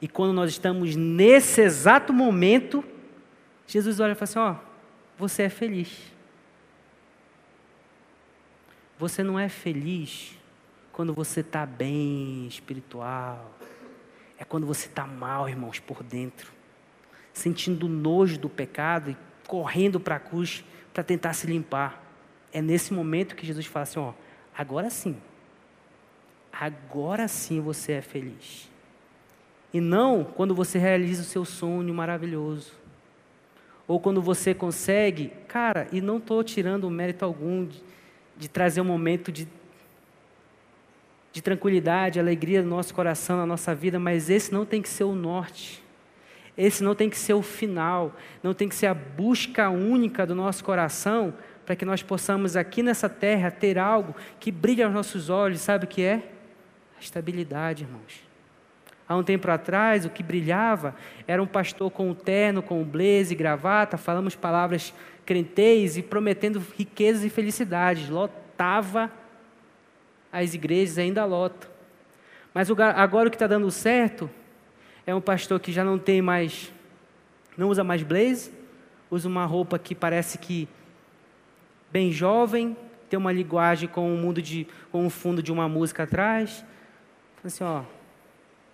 E 0.00 0.08
quando 0.08 0.32
nós 0.32 0.50
estamos 0.50 0.96
nesse 0.96 1.62
exato 1.62 2.12
momento, 2.12 2.84
Jesus 3.66 4.00
olha 4.00 4.12
e 4.12 4.14
fala 4.14 4.24
assim: 4.24 4.38
Ó, 4.38 4.56
você 5.18 5.44
é 5.44 5.48
feliz. 5.48 6.12
Você 8.98 9.22
não 9.22 9.38
é 9.38 9.48
feliz 9.48 10.38
quando 10.92 11.12
você 11.14 11.40
está 11.40 11.64
bem 11.64 12.46
espiritual. 12.46 13.52
É 14.38 14.44
quando 14.44 14.66
você 14.66 14.88
está 14.88 15.06
mal, 15.06 15.48
irmãos, 15.48 15.78
por 15.78 16.02
dentro. 16.02 16.52
Sentindo 17.34 17.86
nojo 17.88 18.38
do 18.38 18.48
pecado 18.48 19.10
e 19.10 19.16
correndo 19.46 20.00
para 20.00 20.16
a 20.16 20.20
cruz 20.20 20.64
para 20.94 21.04
tentar 21.04 21.34
se 21.34 21.46
limpar. 21.46 22.02
É 22.52 22.62
nesse 22.62 22.94
momento 22.94 23.36
que 23.36 23.46
Jesus 23.46 23.66
fala 23.66 23.82
assim: 23.82 24.00
ó, 24.00 24.14
agora 24.56 24.88
sim. 24.88 25.16
Agora 26.50 27.28
sim 27.28 27.60
você 27.60 27.92
é 27.92 28.00
feliz. 28.00 28.70
E 29.72 29.80
não 29.80 30.22
quando 30.22 30.54
você 30.54 30.78
realiza 30.78 31.22
o 31.22 31.26
seu 31.26 31.44
sonho 31.44 31.92
maravilhoso. 31.92 32.72
Ou 33.86 34.00
quando 34.00 34.22
você 34.22 34.54
consegue, 34.54 35.32
cara, 35.48 35.88
e 35.92 36.00
não 36.00 36.16
estou 36.18 36.42
tirando 36.42 36.88
mérito 36.88 37.24
algum 37.24 37.66
de, 37.66 37.82
de 38.36 38.48
trazer 38.48 38.80
um 38.80 38.84
momento 38.84 39.30
de, 39.30 39.46
de 41.32 41.42
tranquilidade, 41.42 42.18
alegria 42.18 42.62
no 42.62 42.70
nosso 42.70 42.94
coração, 42.94 43.36
na 43.36 43.44
nossa 43.44 43.74
vida, 43.74 43.98
mas 43.98 44.30
esse 44.30 44.52
não 44.52 44.64
tem 44.64 44.80
que 44.80 44.88
ser 44.88 45.04
o 45.04 45.14
norte. 45.14 45.83
Esse 46.56 46.84
não 46.84 46.94
tem 46.94 47.10
que 47.10 47.16
ser 47.16 47.34
o 47.34 47.42
final, 47.42 48.14
não 48.42 48.54
tem 48.54 48.68
que 48.68 48.74
ser 48.74 48.86
a 48.86 48.94
busca 48.94 49.68
única 49.68 50.24
do 50.24 50.34
nosso 50.34 50.62
coração 50.62 51.34
para 51.66 51.74
que 51.74 51.84
nós 51.84 52.02
possamos 52.02 52.56
aqui 52.56 52.82
nessa 52.82 53.08
terra 53.08 53.50
ter 53.50 53.78
algo 53.78 54.14
que 54.38 54.52
brilhe 54.52 54.82
aos 54.82 54.92
nossos 54.92 55.30
olhos, 55.30 55.60
sabe 55.60 55.84
o 55.84 55.88
que 55.88 56.02
é? 56.02 56.22
A 56.96 57.00
estabilidade, 57.00 57.84
irmãos. 57.84 58.22
Há 59.08 59.16
um 59.16 59.22
tempo 59.22 59.50
atrás, 59.50 60.06
o 60.06 60.10
que 60.10 60.22
brilhava 60.22 60.94
era 61.26 61.42
um 61.42 61.46
pastor 61.46 61.90
com 61.90 62.08
um 62.08 62.14
terno, 62.14 62.62
com 62.62 62.80
um 62.80 62.84
blaze, 62.84 63.34
gravata, 63.34 63.98
falamos 63.98 64.34
palavras 64.34 64.94
crenteis 65.26 65.96
e 65.96 66.02
prometendo 66.02 66.62
riquezas 66.76 67.24
e 67.24 67.30
felicidades. 67.30 68.08
Lotava 68.08 69.10
as 70.32 70.54
igrejas, 70.54 70.98
ainda 70.98 71.24
lota. 71.24 71.68
Mas 72.52 72.70
agora 72.70 73.28
o 73.28 73.30
que 73.30 73.36
está 73.36 73.46
dando 73.46 73.70
certo 73.70 74.30
é 75.06 75.14
um 75.14 75.20
pastor 75.20 75.60
que 75.60 75.72
já 75.72 75.84
não 75.84 75.98
tem 75.98 76.22
mais, 76.22 76.72
não 77.56 77.68
usa 77.68 77.84
mais 77.84 78.02
blaze, 78.02 78.52
usa 79.10 79.28
uma 79.28 79.44
roupa 79.44 79.78
que 79.78 79.94
parece 79.94 80.38
que 80.38 80.68
bem 81.90 82.10
jovem, 82.10 82.76
tem 83.08 83.18
uma 83.18 83.32
linguagem 83.32 83.88
com 83.88 84.12
um 84.12 84.16
mundo 84.16 84.42
de, 84.42 84.66
com 84.90 85.04
um 85.04 85.10
fundo 85.10 85.42
de 85.42 85.52
uma 85.52 85.68
música 85.68 86.04
atrás. 86.04 86.64
Assim, 87.44 87.62
ó, 87.62 87.82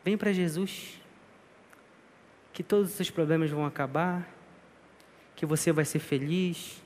vem 0.04 0.16
para 0.16 0.32
Jesus, 0.32 1.00
que 2.52 2.62
todos 2.62 2.90
os 2.90 2.94
seus 2.94 3.10
problemas 3.10 3.50
vão 3.50 3.66
acabar 3.66 4.40
que 5.40 5.46
você 5.46 5.72
vai 5.72 5.86
ser 5.86 6.00
feliz, 6.00 6.82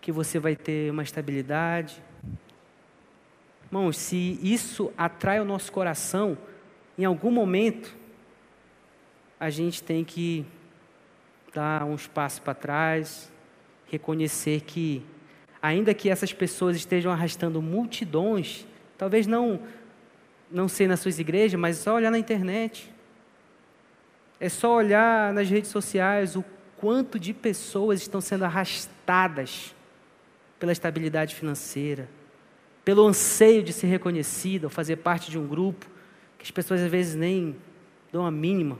que 0.00 0.12
você 0.12 0.38
vai 0.38 0.54
ter 0.54 0.88
uma 0.88 1.02
estabilidade. 1.02 2.00
Irmãos, 3.64 3.98
se 3.98 4.38
isso 4.40 4.92
atrai 4.96 5.40
o 5.40 5.44
nosso 5.44 5.72
coração, 5.72 6.38
em 6.96 7.04
algum 7.04 7.28
momento, 7.28 7.92
a 9.38 9.50
gente 9.50 9.82
tem 9.82 10.02
que 10.02 10.44
dar 11.52 11.84
uns 11.84 12.06
passos 12.06 12.38
para 12.38 12.54
trás, 12.54 13.30
reconhecer 13.90 14.62
que, 14.62 15.02
ainda 15.60 15.92
que 15.94 16.08
essas 16.08 16.32
pessoas 16.32 16.76
estejam 16.76 17.12
arrastando 17.12 17.60
multidões, 17.60 18.66
talvez 18.96 19.26
não, 19.26 19.60
não 20.50 20.68
ser 20.68 20.88
nas 20.88 21.00
suas 21.00 21.18
igrejas, 21.18 21.58
mas 21.58 21.76
só 21.78 21.94
olhar 21.94 22.10
na 22.10 22.18
internet. 22.18 22.92
É 24.40 24.48
só 24.48 24.74
olhar 24.74 25.32
nas 25.32 25.48
redes 25.48 25.70
sociais 25.70 26.36
o 26.36 26.44
quanto 26.78 27.18
de 27.18 27.32
pessoas 27.32 28.00
estão 28.00 28.20
sendo 28.20 28.44
arrastadas 28.44 29.74
pela 30.58 30.72
estabilidade 30.72 31.34
financeira, 31.34 32.08
pelo 32.84 33.06
anseio 33.06 33.62
de 33.62 33.72
ser 33.72 33.86
reconhecida, 33.86 34.66
ou 34.66 34.70
fazer 34.70 34.96
parte 34.96 35.30
de 35.30 35.38
um 35.38 35.46
grupo, 35.46 35.86
que 36.38 36.44
as 36.44 36.50
pessoas 36.50 36.80
às 36.80 36.90
vezes 36.90 37.14
nem 37.14 37.56
dão 38.12 38.24
a 38.24 38.30
mínima 38.30 38.78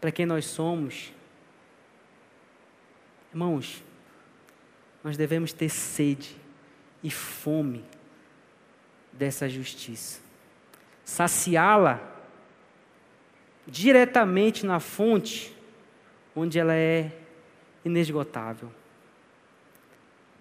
para 0.00 0.12
quem 0.12 0.26
nós 0.26 0.46
somos. 0.46 1.12
Irmãos, 3.30 3.82
nós 5.02 5.16
devemos 5.16 5.52
ter 5.52 5.68
sede 5.68 6.36
e 7.02 7.10
fome 7.10 7.84
dessa 9.12 9.48
justiça, 9.48 10.20
saciá-la 11.04 12.00
diretamente 13.66 14.64
na 14.64 14.80
fonte 14.80 15.54
onde 16.34 16.58
ela 16.58 16.74
é 16.74 17.12
inesgotável. 17.84 18.72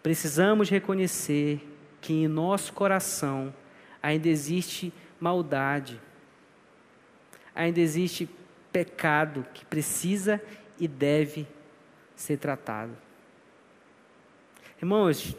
Precisamos 0.02 0.70
reconhecer 0.70 1.62
que 2.00 2.14
em 2.14 2.28
nosso 2.28 2.72
coração 2.72 3.54
ainda 4.02 4.30
existe 4.30 4.94
maldade, 5.20 6.00
ainda 7.54 7.80
existe 7.80 8.30
pecado 8.72 9.46
que 9.54 9.66
precisa 9.66 10.42
e 10.80 10.88
deve 10.88 11.48
ser 12.16 12.38
tratado. 12.38 12.96
Irmãos, 14.80 15.36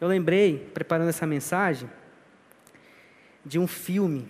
eu 0.00 0.06
lembrei, 0.06 0.70
preparando 0.72 1.08
essa 1.08 1.26
mensagem, 1.26 1.90
de 3.44 3.58
um 3.58 3.66
filme. 3.66 4.28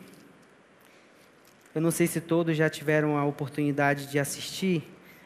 Eu 1.74 1.80
não 1.80 1.90
sei 1.90 2.06
se 2.06 2.20
todos 2.20 2.56
já 2.56 2.70
tiveram 2.70 3.16
a 3.16 3.24
oportunidade 3.24 4.06
de 4.06 4.18
assistir 4.18 4.82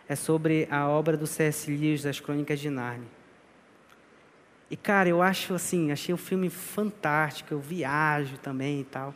é 0.08 0.16
sobre 0.16 0.68
a 0.70 0.88
obra 0.88 1.16
do 1.16 1.26
C.S. 1.26 1.70
Lewis, 1.70 2.02
das 2.02 2.20
Crônicas 2.20 2.60
de 2.60 2.68
Nárnia. 2.68 3.08
E, 4.70 4.76
cara, 4.76 5.08
eu 5.08 5.22
acho 5.22 5.54
assim, 5.54 5.92
achei 5.92 6.14
o 6.14 6.18
filme 6.18 6.50
fantástico, 6.50 7.52
eu 7.52 7.60
viajo 7.60 8.36
também 8.38 8.80
e 8.80 8.84
tal. 8.84 9.14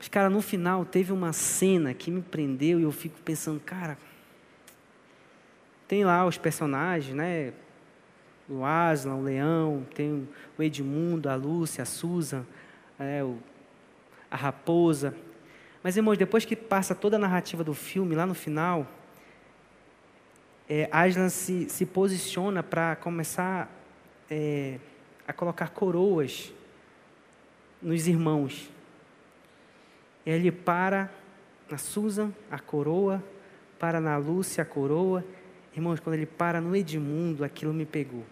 Mas, 0.00 0.08
cara, 0.08 0.30
no 0.30 0.40
final 0.40 0.86
teve 0.86 1.12
uma 1.12 1.30
cena 1.30 1.92
que 1.92 2.10
me 2.10 2.22
prendeu 2.22 2.80
e 2.80 2.84
eu 2.84 2.90
fico 2.90 3.20
pensando, 3.20 3.60
cara, 3.60 3.98
tem 5.86 6.06
lá 6.06 6.24
os 6.24 6.38
personagens, 6.38 7.14
né? 7.14 7.52
O 8.48 8.64
Aslan, 8.64 9.16
o 9.16 9.22
Leão, 9.22 9.86
tem 9.94 10.26
o 10.58 10.62
Edmundo, 10.62 11.28
a 11.28 11.34
Lúcia, 11.34 11.82
a 11.82 11.84
Susan, 11.84 12.46
é, 12.98 13.22
o, 13.22 13.36
a 14.30 14.36
Raposa. 14.36 15.14
Mas, 15.82 15.98
irmãos, 15.98 16.16
depois 16.16 16.46
que 16.46 16.56
passa 16.56 16.94
toda 16.94 17.16
a 17.16 17.18
narrativa 17.18 17.62
do 17.62 17.74
filme, 17.74 18.14
lá 18.14 18.24
no 18.24 18.34
final, 18.34 18.86
é, 20.66 20.88
Aslan 20.90 21.28
se, 21.28 21.68
se 21.68 21.84
posiciona 21.84 22.62
para 22.62 22.96
começar 22.96 23.70
é, 24.30 24.78
a 25.28 25.32
colocar 25.34 25.68
coroas 25.68 26.54
nos 27.82 28.08
irmãos. 28.08 28.70
Ele 30.24 30.52
para 30.52 31.10
na 31.70 31.78
Susan, 31.78 32.32
a 32.50 32.58
coroa, 32.58 33.22
para 33.78 34.00
na 34.00 34.16
Lúcia, 34.16 34.62
a 34.62 34.64
coroa. 34.64 35.24
Irmãos, 35.74 36.00
quando 36.00 36.14
ele 36.14 36.26
para 36.26 36.60
no 36.60 36.74
Edmundo, 36.74 37.44
aquilo 37.44 37.72
me 37.72 37.86
pegou. 37.86 38.24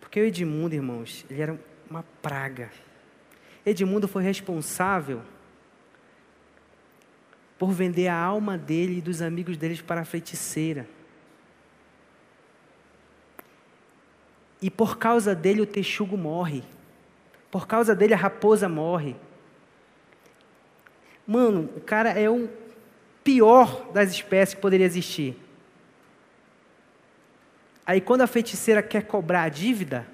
Porque 0.00 0.20
o 0.20 0.24
Edmundo, 0.24 0.74
irmãos, 0.74 1.24
ele 1.30 1.40
era 1.40 1.58
uma 1.88 2.04
praga. 2.20 2.70
Edmundo 3.64 4.08
foi 4.08 4.22
responsável 4.22 5.22
por 7.58 7.70
vender 7.70 8.08
a 8.08 8.16
alma 8.16 8.58
dele 8.58 8.98
e 8.98 9.00
dos 9.00 9.22
amigos 9.22 9.56
deles 9.56 9.80
para 9.80 10.00
a 10.00 10.04
feiticeira. 10.04 10.86
E 14.60 14.70
por 14.70 14.98
causa 14.98 15.34
dele 15.34 15.60
o 15.60 15.66
texugo 15.66 16.16
morre. 16.16 16.64
Por 17.50 17.66
causa 17.66 17.94
dele 17.94 18.14
a 18.14 18.16
raposa 18.16 18.68
morre. 18.68 19.16
Mano, 21.26 21.70
o 21.76 21.80
cara 21.80 22.10
é 22.10 22.28
o 22.28 22.48
pior 23.22 23.92
das 23.92 24.10
espécies 24.10 24.54
que 24.54 24.60
poderia 24.60 24.86
existir. 24.86 25.36
Aí 27.86 28.00
quando 28.00 28.22
a 28.22 28.26
feiticeira 28.26 28.82
quer 28.82 29.04
cobrar 29.04 29.42
a 29.42 29.48
dívida, 29.48 30.06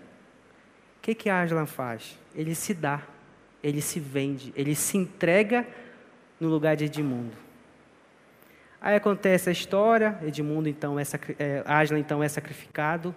o 0.99 1.01
que, 1.03 1.15
que 1.15 1.31
Aslan 1.31 1.67
faz? 1.67 2.19
Ele 2.35 2.55
se 2.55 2.75
dá, 2.75 3.03
ele 3.63 3.81
se 3.81 4.01
vende, 4.01 4.53
ele 4.57 4.75
se 4.75 4.97
entrega 4.97 5.67
no 6.41 6.49
lugar 6.49 6.77
de 6.77 6.85
Edmundo. 6.85 7.37
Aí 8.81 8.95
acontece 8.95 9.49
a 9.49 9.53
história, 9.53 10.19
Edmundo 10.23 10.69
então 10.69 10.99
é, 10.99 11.03
é 11.39 11.63
Aslan 11.67 11.99
então 11.99 12.23
é 12.23 12.29
sacrificado, 12.29 13.15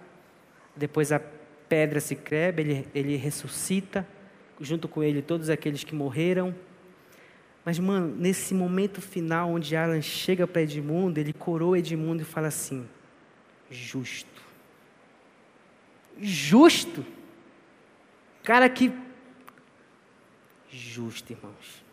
depois 0.74 1.12
a 1.12 1.20
pedra 1.68 2.00
se 2.00 2.16
crebe, 2.16 2.62
ele, 2.62 2.88
ele 2.94 3.16
ressuscita, 3.16 4.06
junto 4.60 4.88
com 4.88 5.02
ele 5.02 5.22
todos 5.22 5.48
aqueles 5.48 5.84
que 5.84 5.94
morreram. 5.94 6.54
Mas, 7.64 7.78
mano, 7.78 8.14
nesse 8.16 8.54
momento 8.54 9.00
final, 9.00 9.50
onde 9.50 9.76
Alan 9.76 10.02
chega 10.02 10.46
para 10.46 10.62
Edmundo, 10.62 11.20
ele 11.20 11.32
coroa 11.32 11.78
Edmundo 11.78 12.22
e 12.22 12.24
fala 12.24 12.48
assim: 12.48 12.88
justo. 13.70 14.42
Justo. 16.20 17.04
Cara 18.42 18.68
que. 18.68 18.92
Justo, 20.68 21.32
irmãos. 21.32 21.84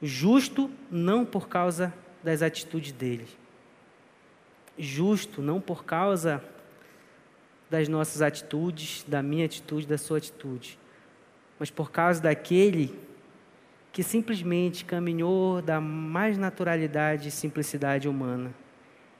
Justo 0.00 0.70
não 0.90 1.24
por 1.24 1.48
causa 1.48 1.92
das 2.22 2.42
atitudes 2.42 2.92
dele. 2.92 3.28
Justo 4.78 5.42
não 5.42 5.60
por 5.60 5.84
causa 5.84 6.42
das 7.70 7.88
nossas 7.88 8.22
atitudes, 8.22 9.04
da 9.06 9.22
minha 9.22 9.44
atitude, 9.44 9.86
da 9.86 9.98
sua 9.98 10.18
atitude, 10.18 10.78
mas 11.58 11.70
por 11.70 11.90
causa 11.90 12.20
daquele 12.20 12.96
que 13.94 14.02
simplesmente 14.02 14.84
caminhou 14.84 15.62
da 15.62 15.80
mais 15.80 16.36
naturalidade 16.36 17.28
e 17.28 17.30
simplicidade 17.30 18.08
humana. 18.08 18.52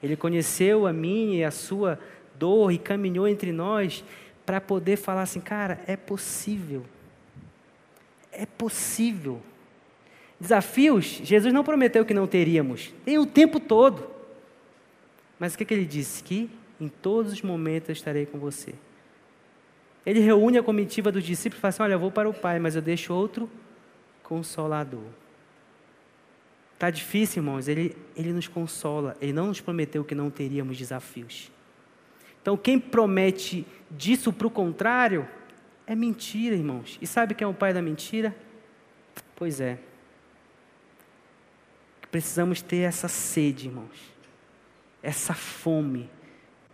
Ele 0.03 0.17
conheceu 0.17 0.85
a 0.85 0.91
minha 0.91 1.37
e 1.37 1.43
a 1.45 1.49
sua 1.49 1.97
dor 2.37 2.73
e 2.73 2.77
caminhou 2.77 3.25
entre 3.25 3.53
nós 3.53 4.03
para 4.45 4.59
poder 4.59 4.97
falar 4.97 5.21
assim, 5.21 5.39
cara, 5.39 5.79
é 5.87 5.95
possível. 5.95 6.85
É 8.33 8.45
possível. 8.45 9.41
Desafios, 10.37 11.21
Jesus 11.23 11.53
não 11.53 11.63
prometeu 11.63 12.03
que 12.03 12.13
não 12.13 12.27
teríamos, 12.27 12.93
tem 13.05 13.17
o 13.17 13.25
tempo 13.25 13.61
todo. 13.61 14.09
Mas 15.39 15.53
o 15.53 15.57
que, 15.57 15.63
que 15.63 15.73
ele 15.73 15.85
disse? 15.85 16.21
Que 16.21 16.49
em 16.81 16.89
todos 16.89 17.31
os 17.31 17.41
momentos 17.41 17.87
eu 17.87 17.93
estarei 17.93 18.25
com 18.25 18.37
você. 18.37 18.75
Ele 20.05 20.19
reúne 20.19 20.57
a 20.57 20.63
comitiva 20.63 21.13
dos 21.13 21.23
discípulos 21.23 21.59
e 21.59 21.61
fala 21.61 21.69
assim: 21.69 21.83
Olha, 21.83 21.93
eu 21.93 21.99
vou 21.99 22.11
para 22.11 22.27
o 22.27 22.33
Pai, 22.33 22.59
mas 22.59 22.75
eu 22.75 22.81
deixo 22.81 23.13
outro 23.13 23.49
consolador. 24.25 25.05
Está 26.73 26.89
difícil, 26.89 27.41
irmãos, 27.41 27.67
ele, 27.67 27.95
ele 28.15 28.33
nos 28.33 28.47
consola. 28.47 29.15
Ele 29.21 29.31
não 29.31 29.47
nos 29.47 29.61
prometeu 29.61 30.03
que 30.03 30.13
não 30.13 30.29
teríamos 30.29 30.77
desafios. 30.77 31.51
Então, 32.41 32.57
quem 32.57 32.77
promete 32.77 33.65
disso 33.89 34.33
para 34.33 34.47
o 34.47 34.51
contrário, 34.51 35.27
é 35.87 35.95
mentira, 35.95 36.55
irmãos. 36.55 36.97
E 37.01 37.07
sabe 37.07 37.33
quem 37.33 37.45
é 37.45 37.47
o 37.47 37.53
pai 37.53 37.73
da 37.73 37.81
mentira? 37.81 38.35
Pois 39.35 39.61
é. 39.61 39.79
Precisamos 42.11 42.61
ter 42.61 42.77
essa 42.77 43.07
sede, 43.07 43.67
irmãos. 43.67 44.13
Essa 45.01 45.33
fome 45.33 46.09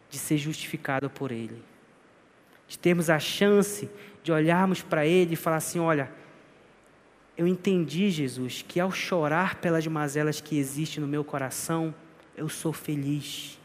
de 0.10 0.18
ser 0.18 0.38
justificado 0.38 1.10
por 1.10 1.32
Ele. 1.32 1.62
De 2.68 2.80
termos 2.80 3.10
a 3.10 3.20
chance 3.20 3.90
de 4.24 4.32
olharmos 4.32 4.82
para 4.82 5.06
Ele 5.06 5.34
e 5.34 5.38
falar 5.38 5.58
assim: 5.58 5.80
olha, 5.80 6.12
eu 7.38 7.48
entendi, 7.48 8.10
Jesus, 8.10 8.64
que 8.68 8.80
ao 8.80 8.92
chorar 8.92 9.56
pelas 9.56 9.86
mazelas 9.88 10.42
que 10.42 10.58
existem 10.58 11.02
no 11.02 11.08
meu 11.08 11.24
coração, 11.24 11.94
eu 12.36 12.50
sou 12.50 12.74
feliz. 12.74 13.60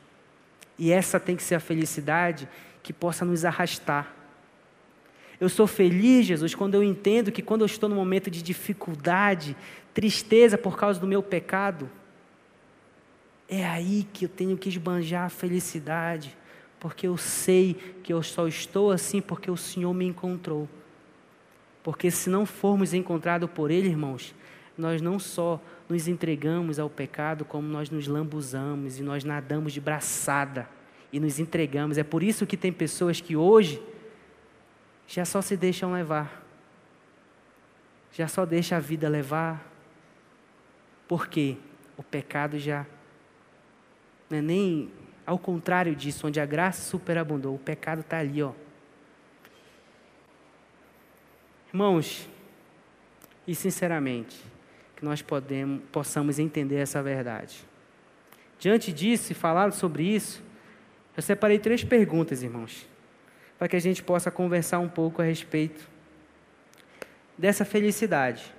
E 0.79 0.93
essa 0.93 1.19
tem 1.19 1.37
que 1.37 1.43
ser 1.43 1.57
a 1.57 1.61
felicidade 1.61 2.49
que 2.83 2.93
possa 2.93 3.25
nos 3.25 3.45
arrastar. 3.45 4.15
Eu 5.41 5.49
sou 5.49 5.67
feliz, 5.67 6.27
Jesus, 6.27 6.55
quando 6.55 6.75
eu 6.75 6.83
entendo 6.83 7.31
que 7.31 7.43
quando 7.43 7.61
eu 7.63 7.67
estou 7.67 7.89
num 7.89 7.97
momento 7.97 8.31
de 8.31 8.43
dificuldade, 8.43 9.57
tristeza 9.93 10.57
por 10.57 10.79
causa 10.79 10.99
do 10.99 11.07
meu 11.07 11.23
pecado, 11.23 11.91
é 13.49 13.65
aí 13.65 14.07
que 14.13 14.25
eu 14.25 14.29
tenho 14.29 14.57
que 14.57 14.69
esbanjar 14.69 15.27
a 15.27 15.29
felicidade, 15.29 16.37
porque 16.81 17.07
eu 17.07 17.17
sei 17.17 17.75
que 18.03 18.13
eu 18.13 18.23
só 18.23 18.49
estou 18.49 18.91
assim 18.91 19.21
porque 19.21 19.51
o 19.51 19.57
Senhor 19.57 19.93
me 19.93 20.07
encontrou. 20.07 20.69
Porque 21.87 22.11
se 22.11 22.29
não 22.29 22.45
formos 22.45 22.93
encontrados 22.93 23.49
por 23.49 23.71
Ele, 23.71 23.87
irmãos, 23.87 24.35
nós 24.77 25.01
não 25.01 25.21
só 25.21 25.63
nos 25.89 26.09
entregamos 26.09 26.81
ao 26.81 26.91
pecado, 26.91 27.45
como 27.45 27.69
nós 27.69 27.91
nos 27.91 28.09
lambuzamos 28.09 28.99
e 28.99 29.05
nós 29.05 29.23
nadamos 29.23 29.73
de 29.73 29.81
braçada 29.81 30.69
e 31.13 31.21
nos 31.21 31.39
entregamos. 31.39 31.97
É 31.97 32.03
por 32.03 32.25
isso 32.25 32.45
que 32.45 32.57
tem 32.57 32.73
pessoas 32.73 33.21
que 33.21 33.37
hoje 33.37 33.81
já 35.07 35.25
só 35.25 35.41
se 35.41 35.57
deixam 35.57 35.93
levar, 35.93 36.45
já 38.13 38.27
só 38.27 38.45
deixa 38.45 38.75
a 38.75 38.81
vida 38.81 39.09
levar, 39.09 39.65
porque 41.07 41.57
o 41.97 42.03
pecado 42.03 42.59
já 42.59 42.85
não 44.29 44.39
é 44.39 44.43
nem 44.43 44.91
ao 45.25 45.39
contrário 45.39 45.95
disso, 45.95 46.27
onde 46.27 46.41
a 46.41 46.47
graça 46.47 46.83
superabundou, 46.83 47.55
o 47.55 47.61
pecado 47.61 48.01
está 48.01 48.19
ali, 48.19 48.43
ó 48.43 48.66
Irmãos, 51.77 52.27
e 53.47 53.55
sinceramente, 53.55 54.43
que 54.97 55.05
nós 55.05 55.21
podemos, 55.21 55.83
possamos 55.93 56.39
entender 56.39 56.77
essa 56.77 57.03
verdade. 57.03 57.59
Diante 58.59 58.91
disso, 58.91 59.31
e 59.31 59.35
falar 59.35 59.71
sobre 59.73 60.03
isso, 60.03 60.43
eu 61.15 61.23
separei 61.23 61.59
três 61.59 61.85
perguntas, 61.85 62.43
irmãos, 62.43 62.89
para 63.59 63.69
que 63.69 63.77
a 63.77 63.79
gente 63.79 64.03
possa 64.03 64.31
conversar 64.31 64.79
um 64.79 64.89
pouco 64.89 65.21
a 65.21 65.27
respeito 65.27 65.87
dessa 67.37 67.63
felicidade. 67.63 68.51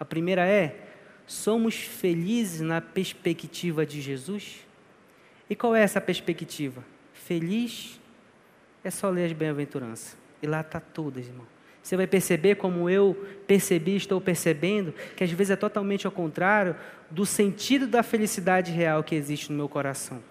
A 0.00 0.04
primeira 0.04 0.44
é: 0.44 0.88
somos 1.28 1.76
felizes 1.76 2.60
na 2.60 2.80
perspectiva 2.80 3.86
de 3.86 4.00
Jesus? 4.00 4.66
E 5.48 5.54
qual 5.54 5.76
é 5.76 5.82
essa 5.82 6.00
perspectiva? 6.00 6.84
Feliz 7.12 8.00
é 8.82 8.90
só 8.90 9.08
ler 9.10 9.26
as 9.26 9.32
bem-aventuranças. 9.32 10.16
E 10.42 10.46
lá 10.48 10.60
está 10.62 10.80
todas, 10.80 11.28
irmão. 11.28 11.57
Você 11.88 11.96
vai 11.96 12.06
perceber 12.06 12.56
como 12.56 12.90
eu 12.90 13.14
percebi, 13.46 13.96
estou 13.96 14.20
percebendo, 14.20 14.92
que 15.16 15.24
às 15.24 15.30
vezes 15.30 15.52
é 15.52 15.56
totalmente 15.56 16.04
ao 16.04 16.12
contrário 16.12 16.76
do 17.10 17.24
sentido 17.24 17.86
da 17.86 18.02
felicidade 18.02 18.70
real 18.70 19.02
que 19.02 19.14
existe 19.14 19.50
no 19.50 19.56
meu 19.56 19.70
coração. 19.70 20.22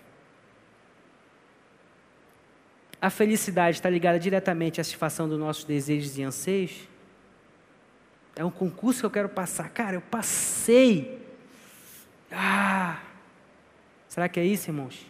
A 3.02 3.10
felicidade 3.10 3.78
está 3.78 3.90
ligada 3.90 4.20
diretamente 4.20 4.80
à 4.80 4.84
satisfação 4.84 5.28
dos 5.28 5.40
nossos 5.40 5.64
desejos 5.64 6.16
e 6.20 6.22
anseios? 6.22 6.88
É 8.36 8.46
um 8.46 8.52
concurso 8.52 9.00
que 9.00 9.08
eu 9.08 9.10
quero 9.10 9.30
passar. 9.30 9.68
Cara, 9.70 9.96
eu 9.96 10.02
passei. 10.02 11.20
Ah! 12.32 13.02
Será 14.08 14.30
que 14.30 14.40
é 14.40 14.46
isso, 14.46 14.70
irmãos? 14.70 15.08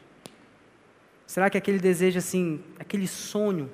Será 1.25 1.49
que 1.49 1.57
aquele 1.57 1.77
desejo 1.77 2.19
assim, 2.19 2.63
aquele 2.79 3.05
sonho, 3.05 3.69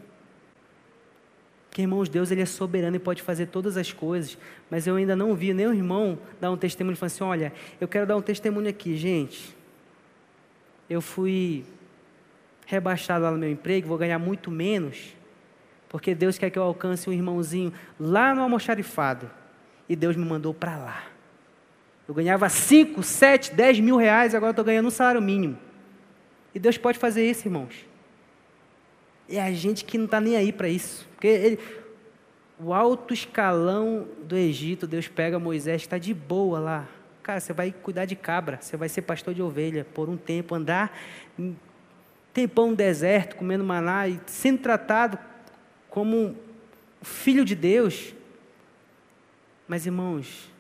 porque, 1.74 1.82
irmãos, 1.82 2.08
Deus 2.08 2.30
ele 2.30 2.40
é 2.40 2.46
soberano 2.46 2.98
e 2.98 3.00
pode 3.00 3.24
fazer 3.24 3.48
todas 3.48 3.78
as 3.78 3.92
coisas, 3.92 4.38
mas 4.70 4.86
eu 4.86 4.96
ainda 4.96 5.16
não 5.16 5.34
vi 5.34 5.56
nenhum 5.56 5.74
irmão 5.74 6.20
dar 6.40 6.52
um 6.52 6.56
testemunho 6.56 6.94
e 6.94 6.96
falar 6.96 7.08
assim: 7.08 7.24
olha, 7.24 7.52
eu 7.82 7.88
quero 7.88 8.06
dar 8.06 8.16
um 8.16 8.22
testemunho 8.22 8.70
aqui, 8.70 8.96
gente. 8.96 9.58
Eu 10.88 11.02
fui 11.02 11.66
rebaixado 12.68 13.24
lá 13.24 13.32
no 13.32 13.40
meu 13.40 13.50
emprego, 13.50 13.88
vou 13.88 13.98
ganhar 13.98 14.20
muito 14.20 14.52
menos, 14.52 15.16
porque 15.90 16.14
Deus 16.14 16.38
quer 16.38 16.52
que 16.52 16.60
eu 16.60 16.64
alcance 16.64 17.10
um 17.10 17.14
irmãozinho 17.14 17.74
lá 18.00 18.36
no 18.36 18.44
almoxarifado, 18.44 19.28
e 19.90 19.96
Deus 19.96 20.16
me 20.16 20.24
mandou 20.24 20.54
para 20.54 20.78
lá. 20.78 21.04
Eu 22.08 22.14
ganhava 22.14 22.50
5, 22.50 23.02
7, 23.02 23.56
10 23.56 23.80
mil 23.80 23.98
reais, 23.98 24.36
agora 24.36 24.52
estou 24.52 24.64
ganhando 24.64 24.90
um 24.90 24.92
salário 24.92 25.24
mínimo. 25.24 25.58
E 26.54 26.60
Deus 26.60 26.78
pode 26.78 27.00
fazer 27.00 27.28
isso, 27.28 27.48
irmãos. 27.48 27.74
É 29.36 29.42
a 29.42 29.52
gente 29.52 29.84
que 29.84 29.98
não 29.98 30.06
está 30.06 30.22
nem 30.22 30.36
aí 30.36 30.52
para 30.52 30.68
isso. 30.70 31.08
Porque 31.12 31.28
ele, 31.28 31.60
o 32.60 32.74
alto 32.74 33.14
escalão 33.14 34.08
do 34.24 34.38
Egito, 34.38 34.86
Deus 34.86 35.08
pega 35.08 35.40
Moisés, 35.40 35.82
está 35.82 35.98
de 35.98 36.14
boa 36.14 36.60
lá. 36.60 36.88
Cara, 37.24 37.40
você 37.40 37.52
vai 37.52 37.72
cuidar 37.72 38.06
de 38.06 38.16
cabra, 38.16 38.60
você 38.62 38.78
vai 38.78 38.90
ser 38.90 39.02
pastor 39.02 39.34
de 39.34 39.42
ovelha 39.42 39.86
por 39.94 40.08
um 40.08 40.18
tempo, 40.18 40.54
andar 40.54 40.96
um 41.40 41.56
tempão 42.34 42.72
no 42.72 42.76
deserto, 42.76 43.36
comendo 43.36 43.64
maná 43.64 44.08
e 44.08 44.20
sendo 44.28 44.60
tratado 44.60 45.18
como 45.90 46.36
filho 47.02 47.44
de 47.44 47.56
Deus. 47.56 48.14
Mas, 49.68 49.86
irmãos, 49.86 50.52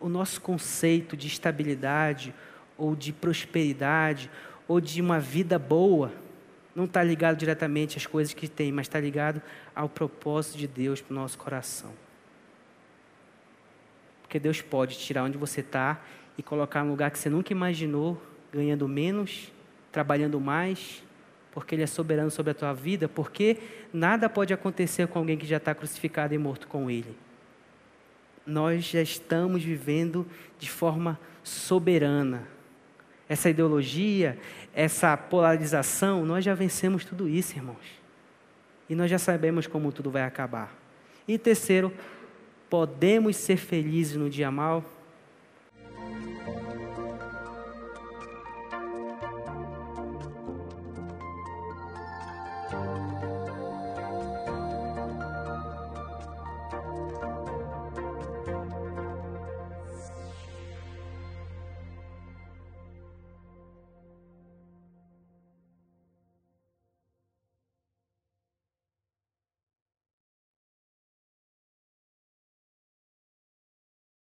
o 0.00 0.08
nosso 0.08 0.40
conceito 0.40 1.16
de 1.16 1.26
estabilidade 1.26 2.34
ou 2.76 2.96
de 2.96 3.12
prosperidade 3.12 4.30
ou 4.68 4.80
de 4.80 5.00
uma 5.00 5.20
vida 5.20 5.58
boa, 5.58 6.12
não 6.74 6.84
está 6.84 7.02
ligado 7.02 7.36
diretamente 7.36 7.96
às 7.96 8.06
coisas 8.06 8.34
que 8.34 8.48
tem, 8.48 8.70
mas 8.70 8.86
está 8.86 9.00
ligado 9.00 9.40
ao 9.74 9.88
propósito 9.88 10.58
de 10.58 10.66
Deus 10.66 11.00
para 11.00 11.12
o 11.12 11.16
nosso 11.16 11.38
coração. 11.38 11.90
Porque 14.22 14.38
Deus 14.38 14.60
pode 14.60 14.98
tirar 14.98 15.24
onde 15.24 15.38
você 15.38 15.60
está 15.60 16.00
e 16.36 16.42
colocar 16.42 16.84
no 16.84 16.90
lugar 16.90 17.10
que 17.10 17.18
você 17.18 17.30
nunca 17.30 17.52
imaginou, 17.52 18.20
ganhando 18.52 18.86
menos, 18.86 19.50
trabalhando 19.90 20.38
mais, 20.40 21.02
porque 21.52 21.74
Ele 21.74 21.84
é 21.84 21.86
soberano 21.86 22.30
sobre 22.30 22.50
a 22.50 22.54
tua 22.54 22.74
vida, 22.74 23.08
porque 23.08 23.56
nada 23.92 24.28
pode 24.28 24.52
acontecer 24.52 25.06
com 25.08 25.18
alguém 25.18 25.38
que 25.38 25.46
já 25.46 25.56
está 25.56 25.74
crucificado 25.74 26.34
e 26.34 26.38
morto 26.38 26.66
com 26.68 26.90
Ele. 26.90 27.16
nós 28.46 28.84
já 28.84 29.00
estamos 29.00 29.62
vivendo 29.62 30.26
de 30.58 30.70
forma 30.70 31.18
soberana. 31.42 32.55
Essa 33.28 33.50
ideologia, 33.50 34.38
essa 34.74 35.16
polarização, 35.16 36.24
nós 36.24 36.44
já 36.44 36.54
vencemos 36.54 37.04
tudo 37.04 37.28
isso, 37.28 37.56
irmãos. 37.56 37.76
E 38.88 38.94
nós 38.94 39.10
já 39.10 39.18
sabemos 39.18 39.66
como 39.66 39.90
tudo 39.90 40.10
vai 40.10 40.22
acabar. 40.22 40.72
E 41.26 41.36
terceiro, 41.36 41.92
podemos 42.70 43.36
ser 43.36 43.56
felizes 43.56 44.16
no 44.16 44.30
dia 44.30 44.50
mal? 44.50 44.84